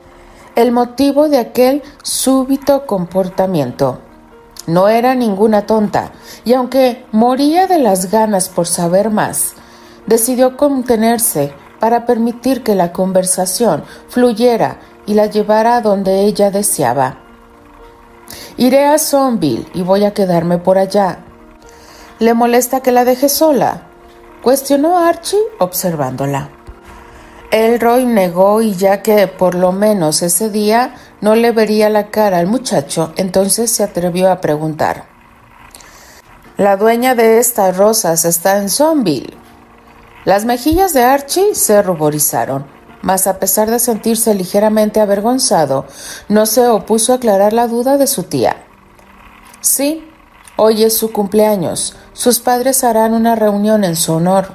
el 0.55 0.73
motivo 0.73 1.29
de 1.29 1.39
aquel 1.39 1.83
súbito 2.03 2.87
comportamiento. 2.87 4.01
No 4.67 4.89
era 4.89 5.15
ninguna 5.15 5.67
tonta, 5.67 6.13
y 6.45 6.55
aunque 6.55 7.07
moría 7.13 7.67
de 7.67 7.79
las 7.79 8.11
ganas 8.11 8.49
por 8.49 8.67
saber 8.67 9.11
más, 9.11 9.53
decidió 10.07 10.57
contenerse 10.57 11.53
para 11.79 12.07
permitir 12.07 12.63
que 12.63 12.75
la 12.75 12.93
conversación 12.93 13.85
fluyera 14.09 14.81
y 15.07 15.15
la 15.15 15.27
llevara 15.27 15.77
a 15.77 15.81
donde 15.81 16.25
ella 16.25 16.51
deseaba. 16.51 17.28
Iré 18.57 18.87
a 18.87 18.99
Zonville 18.99 19.67
y 19.75 19.83
voy 19.83 20.05
a 20.05 20.15
quedarme 20.15 20.59
por 20.59 20.79
allá. 20.79 21.19
¿Le 22.19 22.35
molesta 22.35 22.81
que 22.81 22.93
la 22.93 23.05
deje 23.05 23.29
sola? 23.29 23.83
cuestionó 24.43 24.99
Archie 24.99 25.39
observándola. 25.59 26.51
Elroy 27.51 28.05
negó 28.05 28.61
y 28.63 28.75
ya 28.75 29.03
que 29.03 29.27
por 29.27 29.55
lo 29.55 29.73
menos 29.73 30.23
ese 30.23 30.51
día 30.51 30.95
no 31.21 31.35
le 31.35 31.53
vería 31.53 31.89
la 31.89 32.09
cara 32.09 32.39
al 32.39 32.47
muchacho, 32.47 33.13
entonces 33.17 33.71
se 33.71 33.83
atrevió 33.83 34.31
a 34.31 34.41
preguntar. 34.41 35.07
La 36.57 36.77
dueña 36.77 37.15
de 37.15 37.39
estas 37.39 37.77
rosas 37.77 38.25
está 38.25 38.59
en 38.59 38.69
Zonville. 38.69 39.37
Las 40.25 40.45
mejillas 40.45 40.93
de 40.93 41.05
Archie 41.05 41.55
se 41.55 41.83
ruborizaron 41.83 42.78
mas 43.03 43.27
a 43.27 43.39
pesar 43.39 43.71
de 43.71 43.79
sentirse 43.79 44.35
ligeramente 44.35 45.01
avergonzado, 45.01 45.87
no 46.29 46.47
se 46.47 46.67
opuso 46.67 47.13
a 47.13 47.17
aclarar 47.17 47.53
la 47.53 47.69
duda 47.69 47.97
de 47.97 48.07
su 48.07 48.25
tía. 48.25 48.65
Sí, 49.61 50.09
hoy 50.57 50.85
es 50.85 50.97
su 50.97 51.13
cumpleaños. 51.13 51.97
Sus 52.13 52.41
padres 52.41 52.85
harán 52.85 53.15
una 53.15 53.35
reunión 53.35 53.85
en 53.85 53.97
su 53.97 54.15
honor. 54.15 54.53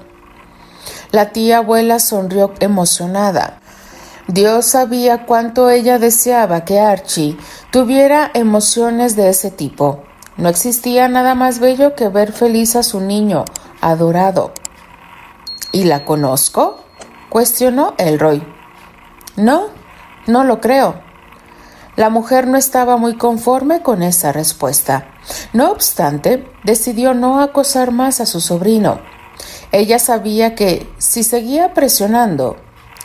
La 1.12 1.32
tía 1.32 1.60
abuela 1.60 2.00
sonrió 2.00 2.54
emocionada. 2.60 3.60
Dios 4.28 4.66
sabía 4.66 5.26
cuánto 5.26 5.70
ella 5.70 6.00
deseaba 6.00 6.64
que 6.64 6.80
Archie 6.80 7.38
tuviera 7.72 8.32
emociones 8.34 9.16
de 9.16 9.30
ese 9.30 9.52
tipo. 9.52 10.04
No 10.38 10.50
existía 10.50 11.08
nada 11.08 11.36
más 11.36 11.60
bello 11.60 11.94
que 11.96 12.08
ver 12.08 12.32
feliz 12.32 12.76
a 12.76 12.84
su 12.84 13.02
niño 13.02 13.46
adorado. 13.82 14.54
¿Y 15.72 15.84
la 15.84 16.06
conozco? 16.06 16.83
Cuestionó 17.34 17.96
Elroy. 17.98 18.44
No, 19.38 19.64
no 20.28 20.44
lo 20.44 20.62
creo. 20.62 21.02
La 21.96 22.12
mujer 22.12 22.46
no 22.46 22.60
estaba 22.60 22.98
muy 22.98 23.18
conforme 23.18 23.82
con 23.82 24.04
esa 24.04 24.32
respuesta. 24.32 25.08
No 25.52 25.72
obstante, 25.72 26.48
decidió 26.64 27.16
no 27.16 27.42
acosar 27.42 27.90
más 27.90 28.22
a 28.22 28.28
su 28.28 28.40
sobrino. 28.40 29.00
Ella 29.72 29.98
sabía 29.98 30.54
que 30.54 30.88
si 31.00 31.24
seguía 31.24 31.74
presionando, 31.74 32.58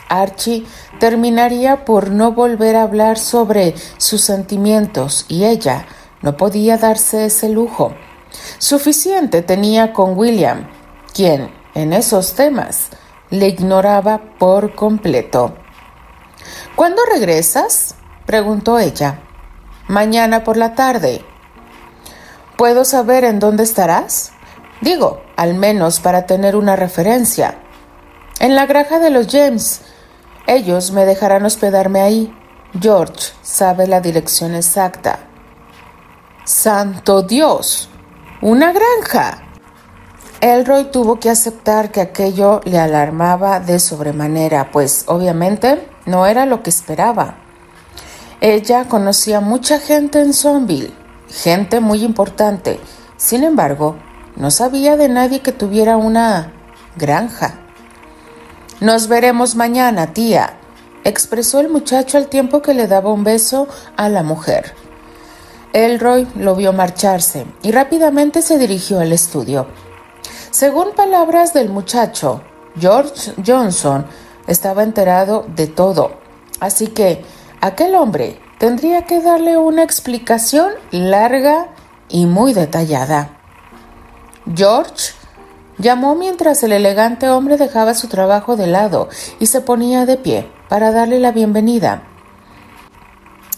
Archie 0.09 0.63
terminaría 0.99 1.83
por 1.83 2.11
no 2.11 2.33
volver 2.33 2.75
a 2.75 2.83
hablar 2.83 3.17
sobre 3.17 3.73
sus 3.97 4.21
sentimientos 4.21 5.25
y 5.27 5.45
ella 5.45 5.87
no 6.21 6.37
podía 6.37 6.77
darse 6.77 7.25
ese 7.25 7.49
lujo. 7.49 7.95
Suficiente 8.59 9.41
tenía 9.41 9.91
con 9.91 10.15
William, 10.15 10.69
quien, 11.15 11.49
en 11.73 11.93
esos 11.93 12.35
temas, 12.35 12.91
le 13.29 13.47
ignoraba 13.47 14.21
por 14.37 14.75
completo. 14.75 15.55
¿Cuándo 16.75 17.01
regresas? 17.05 17.95
preguntó 18.25 18.79
ella. 18.79 19.21
Mañana 19.87 20.43
por 20.43 20.57
la 20.57 20.75
tarde. 20.75 21.23
¿Puedo 22.57 22.85
saber 22.85 23.23
en 23.23 23.39
dónde 23.39 23.63
estarás? 23.63 24.31
Digo, 24.81 25.21
al 25.35 25.55
menos 25.55 25.99
para 25.99 26.25
tener 26.25 26.55
una 26.55 26.75
referencia. 26.75 27.59
En 28.39 28.55
la 28.55 28.65
granja 28.65 28.99
de 28.99 29.09
los 29.09 29.27
James. 29.27 29.81
Ellos 30.47 30.91
me 30.91 31.05
dejarán 31.05 31.45
hospedarme 31.45 32.01
ahí. 32.01 32.35
George 32.79 33.31
sabe 33.41 33.87
la 33.87 34.01
dirección 34.01 34.55
exacta. 34.55 35.19
¡Santo 36.45 37.21
Dios! 37.21 37.89
¡Una 38.41 38.71
granja! 38.71 39.48
Elroy 40.41 40.85
tuvo 40.85 41.19
que 41.19 41.29
aceptar 41.29 41.91
que 41.91 41.99
aquello 41.99 42.61
le 42.63 42.79
alarmaba 42.79 43.59
de 43.59 43.77
sobremanera, 43.77 44.71
pues 44.71 45.03
obviamente 45.07 45.85
no 46.05 46.25
era 46.25 46.45
lo 46.45 46.63
que 46.63 46.69
esperaba. 46.69 47.35
Ella 48.39 48.85
conocía 48.85 49.41
mucha 49.41 49.79
gente 49.79 50.21
en 50.21 50.33
Zonville, 50.33 50.93
gente 51.29 51.81
muy 51.81 52.05
importante. 52.05 52.79
Sin 53.17 53.43
embargo, 53.43 53.97
no 54.37 54.49
sabía 54.49 54.95
de 54.95 55.09
nadie 55.09 55.41
que 55.41 55.51
tuviera 55.51 55.97
una 55.97 56.53
granja. 56.95 57.59
Nos 58.79 59.09
veremos 59.09 59.55
mañana, 59.55 60.13
tía, 60.13 60.53
expresó 61.03 61.59
el 61.59 61.67
muchacho 61.67 62.17
al 62.17 62.27
tiempo 62.27 62.61
que 62.61 62.73
le 62.73 62.87
daba 62.87 63.11
un 63.11 63.25
beso 63.25 63.67
a 63.97 64.07
la 64.07 64.23
mujer. 64.23 64.73
Elroy 65.73 66.29
lo 66.35 66.55
vio 66.55 66.71
marcharse 66.71 67.45
y 67.61 67.71
rápidamente 67.71 68.41
se 68.41 68.57
dirigió 68.57 69.01
al 69.01 69.11
estudio. 69.11 69.67
Según 70.51 70.93
palabras 70.95 71.53
del 71.53 71.69
muchacho, 71.69 72.41
George 72.79 73.33
Johnson 73.45 74.05
estaba 74.47 74.81
enterado 74.81 75.45
de 75.55 75.67
todo, 75.67 76.13
así 76.59 76.87
que 76.87 77.23
aquel 77.61 77.93
hombre 77.93 78.39
tendría 78.57 79.05
que 79.05 79.21
darle 79.21 79.57
una 79.57 79.83
explicación 79.83 80.71
larga 80.91 81.67
y 82.09 82.25
muy 82.25 82.53
detallada. 82.53 83.37
George 84.55 85.13
llamó 85.77 86.15
mientras 86.15 86.63
el 86.63 86.71
elegante 86.71 87.29
hombre 87.29 87.57
dejaba 87.57 87.93
su 87.93 88.07
trabajo 88.07 88.55
de 88.55 88.67
lado 88.67 89.07
y 89.39 89.45
se 89.45 89.61
ponía 89.61 90.07
de 90.07 90.17
pie 90.17 90.49
para 90.67 90.91
darle 90.91 91.19
la 91.19 91.31
bienvenida. 91.31 92.03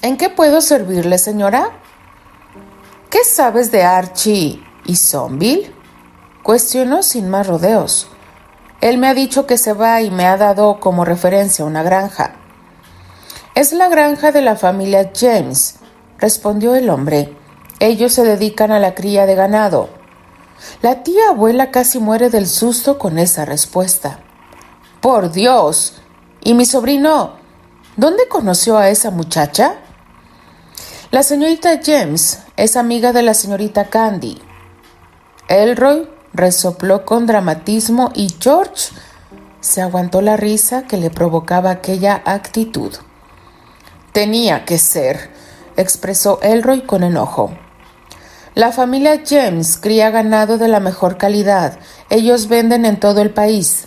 ¿En 0.02 0.18
qué 0.18 0.30
puedo 0.30 0.60
servirle, 0.60 1.18
señora? 1.18 1.70
¿Qué 3.10 3.24
sabes 3.24 3.72
de 3.72 3.84
Archie 3.84 4.62
y 4.86 4.96
Zombie? 4.98 5.81
Cuestionó 6.44 7.04
sin 7.04 7.30
más 7.30 7.48
rodeos. 7.48 8.08
Él 8.82 8.98
me 8.98 9.08
ha 9.08 9.14
dicho 9.14 9.46
que 9.46 9.58
se 9.58 9.74
va 9.74 10.02
y 10.02 10.10
me 10.10 10.26
ha 10.26 10.38
dado 10.38 10.80
como 10.80 11.06
referencia 11.06 11.66
una 11.66 11.84
granja. 11.84 12.36
Es 13.54 13.74
la 13.74 13.90
granja 13.90 14.32
de 14.32 14.42
la 14.42 14.56
familia 14.56 15.12
James, 15.16 15.76
respondió 16.18 16.74
el 16.74 16.90
hombre. 16.90 17.38
Ellos 17.80 18.14
se 18.14 18.24
dedican 18.24 18.72
a 18.72 18.80
la 18.80 18.96
cría 18.96 19.26
de 19.26 19.36
ganado. 19.36 19.90
La 20.82 21.04
tía 21.04 21.30
abuela 21.30 21.70
casi 21.70 22.00
muere 22.00 22.30
del 22.30 22.48
susto 22.48 22.98
con 22.98 23.20
esa 23.20 23.46
respuesta. 23.46 24.20
Por 25.00 25.32
Dios. 25.32 26.02
¿Y 26.42 26.54
mi 26.54 26.66
sobrino? 26.66 27.36
¿Dónde 27.98 28.28
conoció 28.28 28.78
a 28.78 28.90
esa 28.90 29.12
muchacha? 29.12 29.76
La 31.12 31.24
señorita 31.24 31.82
James 31.84 32.40
es 32.56 32.78
amiga 32.78 33.12
de 33.14 33.22
la 33.22 33.34
señorita 33.34 33.90
Candy. 33.90 34.42
Elroy 35.48 36.10
resopló 36.34 37.06
con 37.06 37.26
dramatismo 37.28 38.12
y 38.16 38.34
George 38.40 38.94
se 39.60 39.82
aguantó 39.82 40.22
la 40.22 40.38
risa 40.38 40.84
que 40.84 40.98
le 40.98 41.10
provocaba 41.10 41.70
aquella 41.70 42.22
actitud. 42.26 42.94
Tenía 44.12 44.66
que 44.66 44.78
ser, 44.78 45.32
expresó 45.78 46.40
Elroy 46.42 46.82
con 46.82 47.04
enojo. 47.04 47.52
La 48.56 48.72
familia 48.72 49.22
James 49.26 49.78
cría 49.78 50.10
ganado 50.10 50.58
de 50.58 50.68
la 50.68 50.82
mejor 50.82 51.18
calidad. 51.18 51.80
Ellos 52.10 52.48
venden 52.48 52.86
en 52.86 53.00
todo 53.00 53.22
el 53.22 53.30
país. 53.30 53.86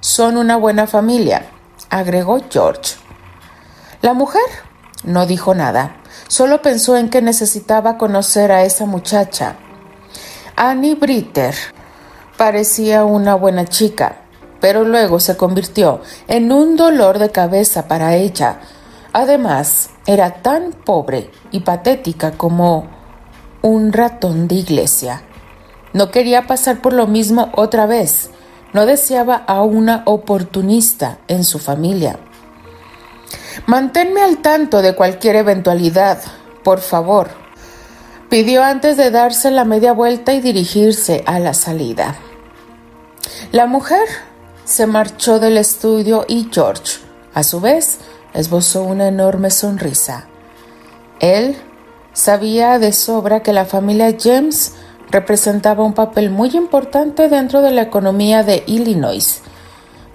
Son 0.00 0.38
una 0.38 0.56
buena 0.56 0.86
familia, 0.86 1.46
agregó 1.90 2.40
George. 2.48 2.94
La 4.00 4.14
mujer 4.14 4.40
no 5.04 5.26
dijo 5.26 5.54
nada, 5.54 5.96
solo 6.28 6.62
pensó 6.62 6.96
en 6.96 7.10
que 7.10 7.20
necesitaba 7.20 7.98
conocer 7.98 8.52
a 8.52 8.62
esa 8.62 8.86
muchacha. 8.86 9.56
Annie 10.56 10.94
Britter 10.94 11.54
Parecía 12.38 13.04
una 13.04 13.34
buena 13.34 13.64
chica, 13.64 14.18
pero 14.60 14.84
luego 14.84 15.18
se 15.18 15.36
convirtió 15.36 16.02
en 16.28 16.52
un 16.52 16.76
dolor 16.76 17.18
de 17.18 17.30
cabeza 17.30 17.88
para 17.88 18.14
ella. 18.14 18.60
Además, 19.12 19.90
era 20.06 20.34
tan 20.34 20.70
pobre 20.70 21.32
y 21.50 21.60
patética 21.60 22.30
como 22.30 22.86
un 23.60 23.92
ratón 23.92 24.46
de 24.46 24.54
iglesia. 24.54 25.22
No 25.92 26.12
quería 26.12 26.46
pasar 26.46 26.80
por 26.80 26.92
lo 26.92 27.08
mismo 27.08 27.50
otra 27.56 27.86
vez. 27.86 28.30
No 28.72 28.86
deseaba 28.86 29.34
a 29.34 29.64
una 29.64 30.04
oportunista 30.06 31.18
en 31.26 31.42
su 31.42 31.58
familia. 31.58 32.20
Manténme 33.66 34.22
al 34.22 34.38
tanto 34.38 34.80
de 34.80 34.94
cualquier 34.94 35.34
eventualidad, 35.34 36.20
por 36.62 36.78
favor, 36.78 37.30
pidió 38.28 38.62
antes 38.62 38.96
de 38.96 39.10
darse 39.10 39.50
la 39.50 39.64
media 39.64 39.92
vuelta 39.92 40.34
y 40.34 40.40
dirigirse 40.40 41.22
a 41.26 41.38
la 41.38 41.54
salida. 41.54 42.16
La 43.52 43.66
mujer 43.66 44.06
se 44.64 44.86
marchó 44.86 45.38
del 45.38 45.56
estudio 45.56 46.24
y 46.28 46.48
George, 46.52 46.98
a 47.32 47.42
su 47.42 47.60
vez, 47.60 47.98
esbozó 48.34 48.82
una 48.82 49.08
enorme 49.08 49.50
sonrisa. 49.50 50.26
Él 51.20 51.56
sabía 52.12 52.78
de 52.78 52.92
sobra 52.92 53.42
que 53.42 53.52
la 53.52 53.64
familia 53.64 54.14
James 54.18 54.74
representaba 55.10 55.84
un 55.84 55.94
papel 55.94 56.30
muy 56.30 56.50
importante 56.50 57.28
dentro 57.28 57.62
de 57.62 57.70
la 57.70 57.82
economía 57.82 58.42
de 58.42 58.62
Illinois. 58.66 59.40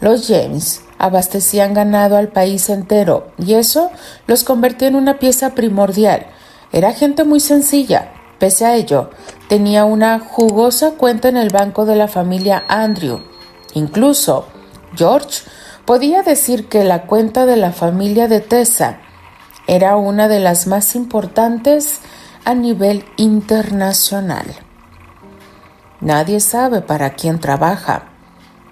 Los 0.02 0.28
James 0.28 0.82
abastecían 0.98 1.74
ganado 1.74 2.16
al 2.16 2.28
país 2.28 2.70
entero 2.70 3.32
y 3.38 3.56
eso 3.56 3.90
los 4.28 4.44
convertía 4.44 4.88
en 4.88 4.96
una 4.96 5.18
pieza 5.18 5.56
primordial. 5.56 6.28
Era 6.74 6.92
gente 6.92 7.24
muy 7.24 7.40
sencilla, 7.40 8.12
Pese 8.44 8.66
a 8.66 8.76
ello, 8.76 9.10
tenía 9.48 9.86
una 9.86 10.20
jugosa 10.20 10.96
cuenta 10.98 11.30
en 11.30 11.38
el 11.38 11.48
banco 11.50 11.86
de 11.86 11.96
la 11.96 12.10
familia 12.10 12.66
Andrew. 12.68 13.22
Incluso, 13.74 14.48
George 14.98 15.44
podía 15.86 16.24
decir 16.24 16.68
que 16.68 16.84
la 16.84 17.04
cuenta 17.04 17.46
de 17.46 17.56
la 17.56 17.72
familia 17.72 18.28
de 18.28 18.42
Tessa 18.42 19.00
era 19.66 19.96
una 19.96 20.28
de 20.28 20.42
las 20.42 20.68
más 20.68 20.94
importantes 20.96 22.02
a 22.44 22.54
nivel 22.54 23.06
internacional. 23.16 24.46
Nadie 26.02 26.42
sabe 26.42 26.82
para 26.82 27.14
quién 27.14 27.40
trabaja, 27.40 28.10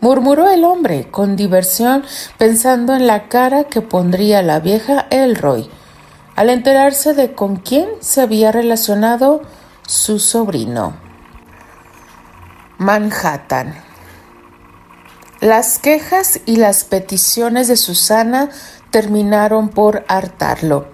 murmuró 0.02 0.52
el 0.52 0.66
hombre 0.66 1.10
con 1.10 1.38
diversión 1.38 2.04
pensando 2.38 2.94
en 2.94 3.08
la 3.08 3.30
cara 3.30 3.64
que 3.64 3.80
pondría 3.80 4.42
la 4.42 4.60
vieja 4.60 5.08
Elroy 5.12 5.70
al 6.42 6.50
enterarse 6.50 7.14
de 7.14 7.36
con 7.36 7.58
quién 7.58 7.88
se 8.00 8.20
había 8.20 8.52
relacionado 8.52 9.44
su 9.88 10.18
sobrino. 10.18 10.96
Manhattan. 12.80 13.76
Las 15.40 15.78
quejas 15.78 16.40
y 16.48 16.56
las 16.56 16.84
peticiones 16.84 17.68
de 17.68 17.78
Susana 17.78 18.50
terminaron 18.90 19.70
por 19.70 20.04
hartarlo. 20.08 20.88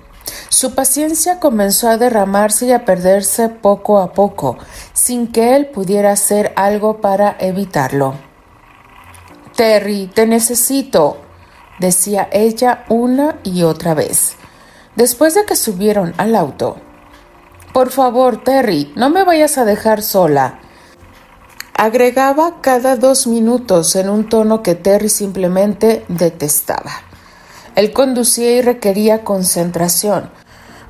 Su 0.50 0.76
paciencia 0.76 1.40
comenzó 1.40 1.88
a 1.88 1.96
derramarse 1.96 2.66
y 2.66 2.74
a 2.74 2.84
perderse 2.84 3.48
poco 3.48 4.00
a 4.00 4.12
poco, 4.12 4.58
sin 4.92 5.32
que 5.32 5.56
él 5.56 5.68
pudiera 5.68 6.12
hacer 6.12 6.52
algo 6.58 7.00
para 7.00 7.38
evitarlo. 7.40 8.16
Terry, 9.56 10.08
te 10.08 10.28
necesito, 10.28 11.22
decía 11.80 12.28
ella 12.34 12.84
una 12.90 13.40
y 13.46 13.64
otra 13.64 13.94
vez. 13.94 14.37
Después 14.98 15.36
de 15.36 15.46
que 15.46 15.56
subieron 15.56 16.16
al 16.18 16.36
auto. 16.36 16.78
Por 17.72 17.92
favor, 17.92 18.44
Terry, 18.44 18.92
no 18.96 19.12
me 19.12 19.24
vayas 19.24 19.60
a 19.60 19.64
dejar 19.64 20.02
sola. 20.02 20.60
Agregaba 21.76 22.62
cada 22.62 22.96
dos 22.96 23.28
minutos 23.28 23.96
en 23.96 24.10
un 24.10 24.28
tono 24.28 24.64
que 24.64 24.74
Terry 24.74 25.10
simplemente 25.10 26.04
detestaba. 26.08 26.92
Él 27.76 27.94
conducía 27.94 28.54
y 28.54 28.62
requería 28.64 29.24
concentración, 29.24 30.32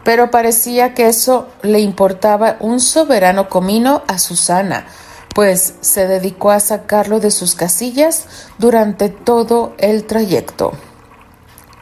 pero 0.05 0.31
parecía 0.31 0.93
que 0.93 1.07
eso 1.07 1.49
le 1.61 1.81
importaba 1.81 2.55
un 2.61 2.79
soberano 2.79 3.49
comino 3.49 4.03
a 4.07 4.19
Susana, 4.19 4.87
pues 5.35 5.73
se 5.81 6.07
dedicó 6.07 6.51
a 6.51 6.61
sacarlo 6.61 7.19
de 7.19 7.29
sus 7.29 7.55
casillas 7.55 8.23
durante 8.57 9.09
todo 9.09 9.73
el 9.79 10.05
trayecto. 10.05 10.71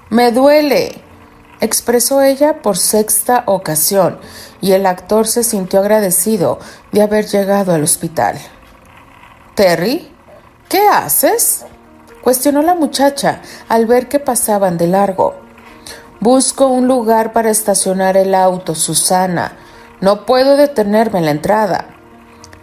Me 0.09 0.31
duele, 0.31 1.04
expresó 1.61 2.21
ella 2.21 2.61
por 2.61 2.77
sexta 2.77 3.43
ocasión, 3.45 4.19
y 4.61 4.73
el 4.73 4.85
actor 4.85 5.27
se 5.27 5.43
sintió 5.43 5.79
agradecido 5.79 6.59
de 6.91 7.01
haber 7.01 7.27
llegado 7.27 7.73
al 7.73 7.83
hospital. 7.83 8.37
Terry, 9.55 10.11
¿qué 10.67 10.87
haces? 10.87 11.65
cuestionó 12.21 12.63
la 12.63 12.73
muchacha 12.73 13.41
al 13.69 13.85
ver 13.85 14.09
que 14.09 14.17
pasaban 14.19 14.79
de 14.79 14.87
largo. 14.87 15.35
Busco 16.19 16.65
un 16.65 16.87
lugar 16.87 17.33
para 17.33 17.51
estacionar 17.51 18.17
el 18.17 18.33
auto, 18.33 18.73
Susana. 18.73 19.55
No 20.01 20.25
puedo 20.25 20.57
detenerme 20.57 21.19
en 21.19 21.25
la 21.25 21.31
entrada. 21.31 21.85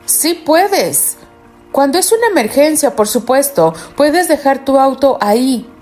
Sí 0.05 0.35
puedes. 0.35 1.16
Cuando 1.70 1.98
es 1.98 2.11
una 2.11 2.26
emergencia, 2.26 2.96
por 2.96 3.07
supuesto, 3.07 3.72
puedes 3.96 4.26
dejar 4.26 4.64
tu 4.64 4.81
auto 4.81 5.16
ahí. 5.20 5.72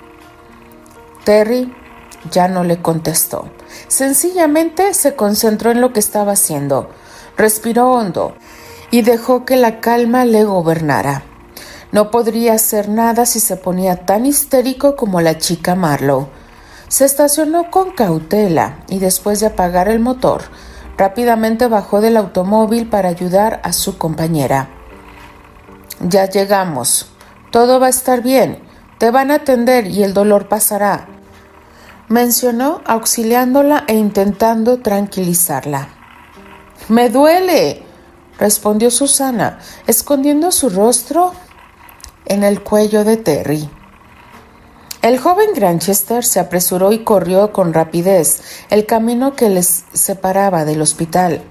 Terry 1.25 1.75
ya 2.31 2.49
no 2.49 2.65
le 2.65 2.83
contestó. 2.83 3.49
Sencillamente 3.89 4.95
se 4.95 5.15
concentró 5.15 5.71
en 5.71 5.81
lo 5.81 5.93
que 5.93 6.01
estaba 6.01 6.33
haciendo. 6.33 6.91
Respiró 7.37 7.93
hondo 7.93 8.35
y 8.91 9.03
dejó 9.03 9.45
que 9.45 9.57
la 9.57 9.81
calma 9.81 10.25
le 10.25 10.45
gobernara. 10.45 11.23
No 11.93 12.11
podría 12.11 12.55
hacer 12.55 12.89
nada 12.89 13.27
si 13.27 13.41
se 13.41 13.57
ponía 13.57 14.05
tan 14.07 14.27
histérico 14.27 14.97
como 14.97 15.21
la 15.21 15.39
chica 15.39 15.75
Marlowe. 15.75 16.29
Se 16.89 17.05
estacionó 17.05 17.71
con 17.71 17.93
cautela 17.93 18.85
y 18.89 18.99
después 18.99 19.41
de 19.41 19.47
apagar 19.47 19.89
el 19.89 20.01
motor, 20.01 20.43
rápidamente 20.97 21.67
bajó 21.67 22.01
del 22.01 22.17
automóvil 22.17 22.89
para 22.89 23.09
ayudar 23.09 23.61
a 23.65 23.73
su 23.73 23.97
compañera. 23.97 24.69
Ya 26.01 26.27
llegamos. 26.29 27.07
Todo 27.51 27.81
va 27.81 27.87
a 27.87 27.91
estar 27.91 28.23
bien. 28.23 28.63
Te 28.99 29.11
van 29.11 29.31
a 29.31 29.37
atender 29.37 29.87
y 29.87 30.03
el 30.03 30.15
dolor 30.15 30.49
pasará. 30.49 31.09
Mencionó 32.11 32.81
auxiliándola 32.87 33.85
e 33.87 33.95
intentando 33.95 34.81
tranquilizarla. 34.81 35.91
Me 36.89 37.09
duele, 37.09 37.85
respondió 38.37 38.91
Susana, 38.91 39.61
escondiendo 39.87 40.51
su 40.51 40.71
rostro 40.71 41.33
en 42.27 42.43
el 42.43 42.65
cuello 42.65 43.05
de 43.05 43.17
Terry. 43.17 43.71
El 45.03 45.21
joven 45.21 45.51
Granchester 45.55 46.25
se 46.25 46.41
apresuró 46.41 46.91
y 46.91 47.05
corrió 47.05 47.53
con 47.53 47.73
rapidez 47.73 48.43
el 48.71 48.87
camino 48.87 49.37
que 49.37 49.49
les 49.49 49.85
separaba 49.93 50.65
del 50.65 50.83
hospital. 50.83 51.45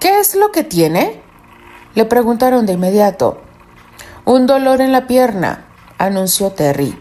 ¿Qué 0.00 0.18
es 0.18 0.34
lo 0.34 0.50
que 0.50 0.64
tiene? 0.64 1.22
le 1.94 2.04
preguntaron 2.06 2.66
de 2.66 2.72
inmediato. 2.72 3.40
Un 4.24 4.48
dolor 4.48 4.80
en 4.80 4.90
la 4.90 5.06
pierna, 5.06 5.66
anunció 5.96 6.50
Terry. 6.50 6.98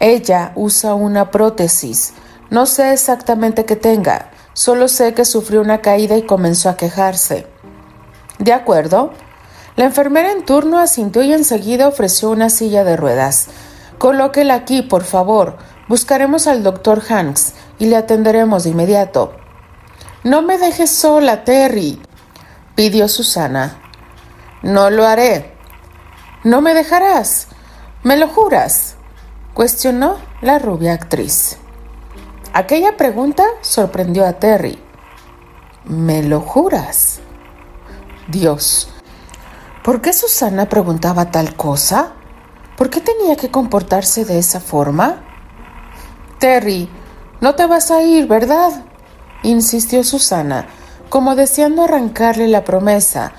Ella 0.00 0.52
usa 0.56 0.94
una 0.94 1.30
prótesis. 1.30 2.14
No 2.48 2.64
sé 2.64 2.92
exactamente 2.94 3.66
qué 3.66 3.76
tenga, 3.76 4.30
solo 4.54 4.88
sé 4.88 5.12
que 5.12 5.26
sufrió 5.26 5.60
una 5.60 5.82
caída 5.82 6.16
y 6.16 6.22
comenzó 6.22 6.70
a 6.70 6.76
quejarse. 6.76 7.46
De 8.38 8.54
acuerdo. 8.54 9.12
La 9.76 9.84
enfermera 9.84 10.32
en 10.32 10.44
turno 10.44 10.78
asintió 10.78 11.22
y 11.22 11.32
enseguida 11.32 11.86
ofreció 11.86 12.30
una 12.30 12.50
silla 12.50 12.82
de 12.82 12.96
ruedas. 12.96 13.48
Colóquela 13.98 14.54
aquí, 14.54 14.82
por 14.82 15.04
favor. 15.04 15.58
Buscaremos 15.88 16.46
al 16.46 16.62
doctor 16.62 17.02
Hanks 17.08 17.52
y 17.78 17.86
le 17.86 17.96
atenderemos 17.96 18.64
de 18.64 18.70
inmediato. 18.70 19.34
No 20.24 20.42
me 20.42 20.58
dejes 20.58 20.90
sola, 20.90 21.44
Terry, 21.44 22.00
pidió 22.74 23.08
Susana. 23.08 23.80
No 24.62 24.90
lo 24.90 25.06
haré. 25.06 25.54
¿No 26.42 26.60
me 26.62 26.74
dejarás? 26.74 27.48
¿Me 28.02 28.16
lo 28.16 28.28
juras? 28.28 28.96
Cuestionó 29.54 30.16
la 30.40 30.58
rubia 30.58 30.92
actriz. 30.92 31.58
Aquella 32.52 32.96
pregunta 32.96 33.44
sorprendió 33.60 34.26
a 34.26 34.34
Terry. 34.34 34.78
¿Me 35.84 36.22
lo 36.22 36.40
juras? 36.40 37.20
Dios. 38.28 38.88
¿Por 39.84 40.00
qué 40.00 40.12
Susana 40.12 40.68
preguntaba 40.68 41.30
tal 41.30 41.56
cosa? 41.56 42.12
¿Por 42.76 42.90
qué 42.90 43.00
tenía 43.00 43.36
que 43.36 43.50
comportarse 43.50 44.24
de 44.24 44.38
esa 44.38 44.60
forma? 44.60 45.24
Terry, 46.38 46.88
no 47.40 47.54
te 47.54 47.66
vas 47.66 47.90
a 47.90 48.02
ir, 48.02 48.26
¿verdad? 48.26 48.84
insistió 49.42 50.04
Susana, 50.04 50.66
como 51.08 51.34
deseando 51.34 51.82
arrancarle 51.82 52.48
la 52.48 52.64
promesa, 52.64 53.32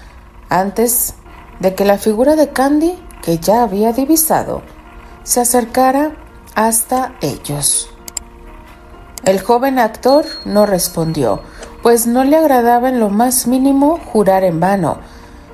antes 0.50 1.14
de 1.60 1.76
que 1.76 1.86
la 1.86 1.98
figura 1.98 2.36
de 2.36 2.50
Candy, 2.50 2.98
que 3.22 3.38
ya 3.38 3.64
había 3.64 3.94
divisado, 3.94 4.64
se 5.24 5.42
acercara 5.42 6.14
hasta 6.56 7.16
ellos. 7.22 7.90
El 9.24 9.40
joven 9.40 9.78
actor 9.78 10.26
no 10.46 10.66
respondió, 10.66 11.42
pues 11.84 12.08
no 12.08 12.24
le 12.24 12.38
agradaba 12.38 12.90
en 12.90 13.00
lo 13.00 13.10
más 13.10 13.48
mínimo 13.48 14.00
jurar 14.12 14.44
en 14.44 14.60
vano. 14.60 15.00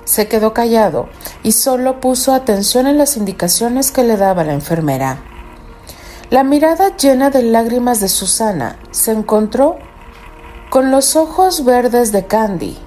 Se 0.05 0.27
quedó 0.27 0.53
callado 0.53 1.09
y 1.43 1.51
solo 1.51 1.99
puso 1.99 2.33
atención 2.33 2.87
en 2.87 2.97
las 2.97 3.17
indicaciones 3.17 3.91
que 3.91 4.03
le 4.03 4.15
daba 4.15 4.45
la 4.45 4.53
enfermera. 4.53 5.19
La 6.29 6.43
mirada 6.43 6.95
llena 6.95 7.29
de 7.29 7.43
lágrimas 7.43 7.99
de 7.99 8.07
Susana 8.07 8.79
se 8.91 9.11
encontró 9.11 9.77
con 10.69 10.91
los 10.91 11.15
ojos 11.15 11.65
verdes 11.65 12.11
de 12.11 12.25
Candy 12.25 12.77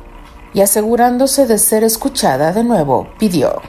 y 0.53 0.61
asegurándose 0.62 1.47
de 1.47 1.59
ser 1.59 1.85
escuchada 1.85 2.53
de 2.53 2.64
nuevo, 2.64 3.09
pidió 3.19 3.62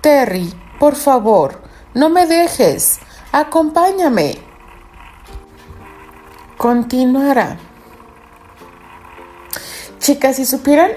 Terry, 0.00 0.54
por 0.78 0.94
favor, 0.94 1.60
no 1.94 2.08
me 2.08 2.26
dejes, 2.26 3.00
acompáñame. 3.32 4.38
Continuará. 6.56 7.58
Chicas, 9.98 10.36
si 10.36 10.44
supieran, 10.44 10.92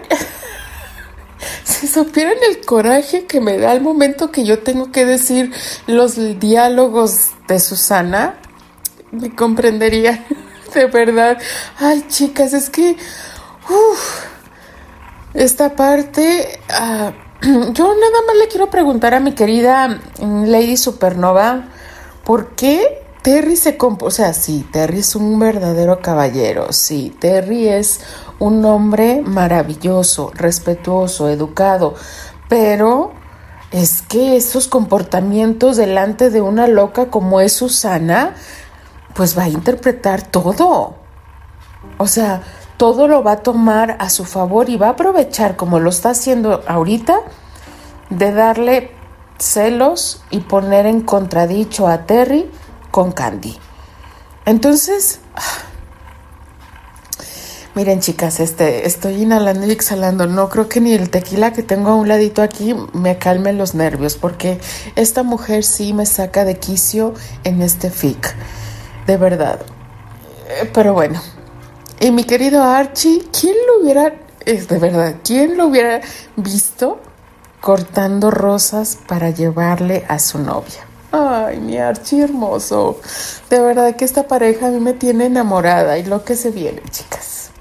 si 1.64 1.88
supieran 1.88 2.38
el 2.50 2.66
coraje 2.66 3.26
que 3.26 3.42
me 3.42 3.58
da 3.58 3.72
al 3.72 3.82
momento 3.82 4.32
que 4.32 4.46
yo 4.46 4.60
tengo 4.60 4.92
que 4.92 5.06
decir 5.06 5.52
los 5.88 6.16
diálogos 6.40 7.32
de 7.48 7.60
Susana, 7.60 8.36
me 9.12 9.34
comprendería 9.36 10.26
de 10.74 10.86
verdad. 10.88 11.38
Ay, 11.80 12.06
chicas, 12.08 12.54
es 12.54 12.70
que, 12.70 12.98
esta 15.34 15.76
parte, 15.76 16.60
uh, 16.70 17.12
yo 17.74 17.94
nada 17.94 18.22
más 18.26 18.38
le 18.40 18.48
quiero 18.48 18.70
preguntar 18.70 19.14
a 19.14 19.20
mi 19.20 19.34
querida 19.34 20.00
Lady 20.20 20.78
Supernova, 20.78 21.66
¿por 22.24 22.56
qué 22.56 23.04
Terry 23.22 23.58
se 23.58 23.76
compo, 23.76 24.06
o 24.06 24.12
sea, 24.12 24.34
sí, 24.34 24.66
Terry 24.72 25.00
es 25.00 25.16
un 25.16 25.38
verdadero 25.40 26.00
caballero, 26.02 26.72
sí, 26.72 27.14
Terry 27.20 27.68
es 27.68 28.00
un 28.40 28.64
hombre 28.64 29.22
maravilloso, 29.26 30.32
respetuoso, 30.34 31.28
educado, 31.28 31.96
pero 32.48 33.12
es 33.72 34.02
que 34.04 34.38
esos 34.38 34.70
comportamientos 34.70 35.76
delante 35.76 36.30
de 36.30 36.42
una 36.42 36.68
loca 36.68 37.08
como 37.10 37.42
es 37.42 37.54
Susana, 37.54 38.36
pues 39.16 39.38
va 39.38 39.44
a 39.44 39.50
interpretar 39.50 40.26
todo. 40.26 40.96
O 41.98 42.08
sea, 42.08 42.42
todo 42.84 43.08
lo 43.08 43.24
va 43.24 43.32
a 43.32 43.38
tomar 43.38 43.96
a 44.02 44.10
su 44.10 44.26
favor 44.26 44.70
y 44.70 44.76
va 44.76 44.88
a 44.88 44.90
aprovechar, 44.90 45.56
como 45.56 45.80
lo 45.80 45.90
está 45.90 46.10
haciendo 46.10 46.62
ahorita, 46.68 47.22
de 48.10 48.34
darle 48.34 48.92
celos 49.40 50.22
y 50.32 50.42
poner 50.42 50.86
en 50.86 51.00
contradicho 51.00 51.88
a 51.88 52.06
Terry 52.06 52.52
con 52.92 53.14
Candy. 53.14 53.58
Entonces, 54.46 55.22
miren 57.74 58.02
chicas, 58.02 58.42
este, 58.42 58.86
estoy 58.86 59.22
inhalando 59.22 59.66
y 59.66 59.72
exhalando. 59.72 60.28
No 60.28 60.50
creo 60.50 60.68
que 60.68 60.82
ni 60.82 60.92
el 60.92 61.10
tequila 61.10 61.54
que 61.54 61.64
tengo 61.64 61.92
a 61.92 61.96
un 61.96 62.10
ladito 62.10 62.42
aquí 62.42 62.76
me 62.92 63.18
calme 63.18 63.54
los 63.54 63.76
nervios, 63.76 64.16
porque 64.18 64.60
esta 64.98 65.24
mujer 65.24 65.64
sí 65.64 65.94
me 65.94 66.06
saca 66.06 66.44
de 66.44 66.60
quicio 66.60 67.14
en 67.46 67.62
este 67.62 67.90
fic. 67.90 68.36
De 69.08 69.16
verdad. 69.16 69.62
Eh, 70.50 70.70
pero 70.74 70.92
bueno. 70.92 71.22
Y 72.04 72.12
mi 72.12 72.26
querido 72.26 72.62
Archie, 72.62 73.24
¿quién 73.32 73.56
lo 73.66 73.82
hubiera, 73.82 74.14
es 74.46 74.68
de 74.68 74.78
verdad, 74.78 75.16
quién 75.24 75.56
lo 75.56 75.68
hubiera 75.68 76.02
visto 76.36 77.00
cortando 77.62 78.30
rosas 78.30 78.98
para 79.08 79.30
llevarle 79.30 80.04
a 80.10 80.20
su 80.20 80.38
novia? 80.38 80.86
Ay, 81.14 81.62
mi 81.62 81.78
archi 81.78 82.20
hermoso. 82.20 83.00
De 83.50 83.62
verdad 83.62 83.96
que 83.96 84.04
esta 84.04 84.28
pareja 84.28 84.68
a 84.68 84.72
mí 84.72 84.82
me 84.82 84.92
tiene 84.92 85.28
enamorada 85.28 85.98
y 85.98 86.04
lo 86.04 86.26
que 86.26 86.36
se 86.36 86.52
viene, 86.52 86.82
chicas. 86.90 87.52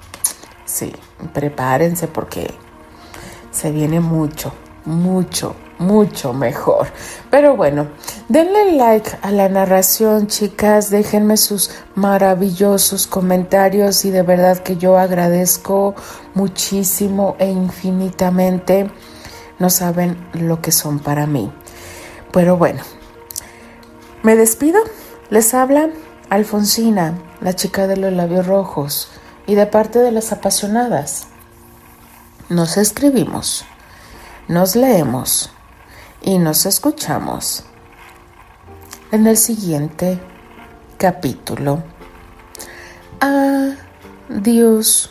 Sí, 0.65 0.91
prepárense 1.33 2.09
porque 2.09 2.53
se 3.49 3.71
viene 3.71 4.01
mucho, 4.01 4.51
mucho, 4.85 5.55
mucho 5.79 6.33
mejor. 6.33 6.87
Pero 7.29 7.55
bueno, 7.55 7.87
denle 8.29 8.73
like 8.73 9.11
a 9.21 9.31
la 9.31 9.49
narración, 9.49 10.27
chicas. 10.27 10.89
Déjenme 10.89 11.37
sus 11.37 11.71
maravillosos 11.95 13.07
comentarios 13.07 14.05
y 14.05 14.11
de 14.11 14.23
verdad 14.23 14.59
que 14.59 14.77
yo 14.77 14.97
agradezco 14.97 15.95
muchísimo 16.33 17.35
e 17.39 17.49
infinitamente. 17.49 18.91
No 19.59 19.69
saben 19.69 20.17
lo 20.33 20.61
que 20.61 20.71
son 20.71 20.99
para 20.99 21.27
mí. 21.27 21.51
Pero 22.31 22.57
bueno, 22.57 22.81
me 24.23 24.35
despido. 24.35 24.79
Les 25.29 25.53
habla 25.53 25.89
Alfonsina, 26.29 27.17
la 27.41 27.53
chica 27.53 27.87
de 27.87 27.97
los 27.97 28.11
labios 28.11 28.47
rojos, 28.47 29.09
y 29.45 29.55
de 29.55 29.65
parte 29.67 29.99
de 29.99 30.11
las 30.11 30.31
apasionadas. 30.31 31.27
Nos 32.49 32.77
escribimos, 32.77 33.65
nos 34.47 34.75
leemos 34.75 35.51
y 36.21 36.37
nos 36.37 36.65
escuchamos 36.65 37.63
en 39.11 39.27
el 39.27 39.37
siguiente 39.37 40.19
capítulo. 40.97 41.83
Adiós. 43.19 45.09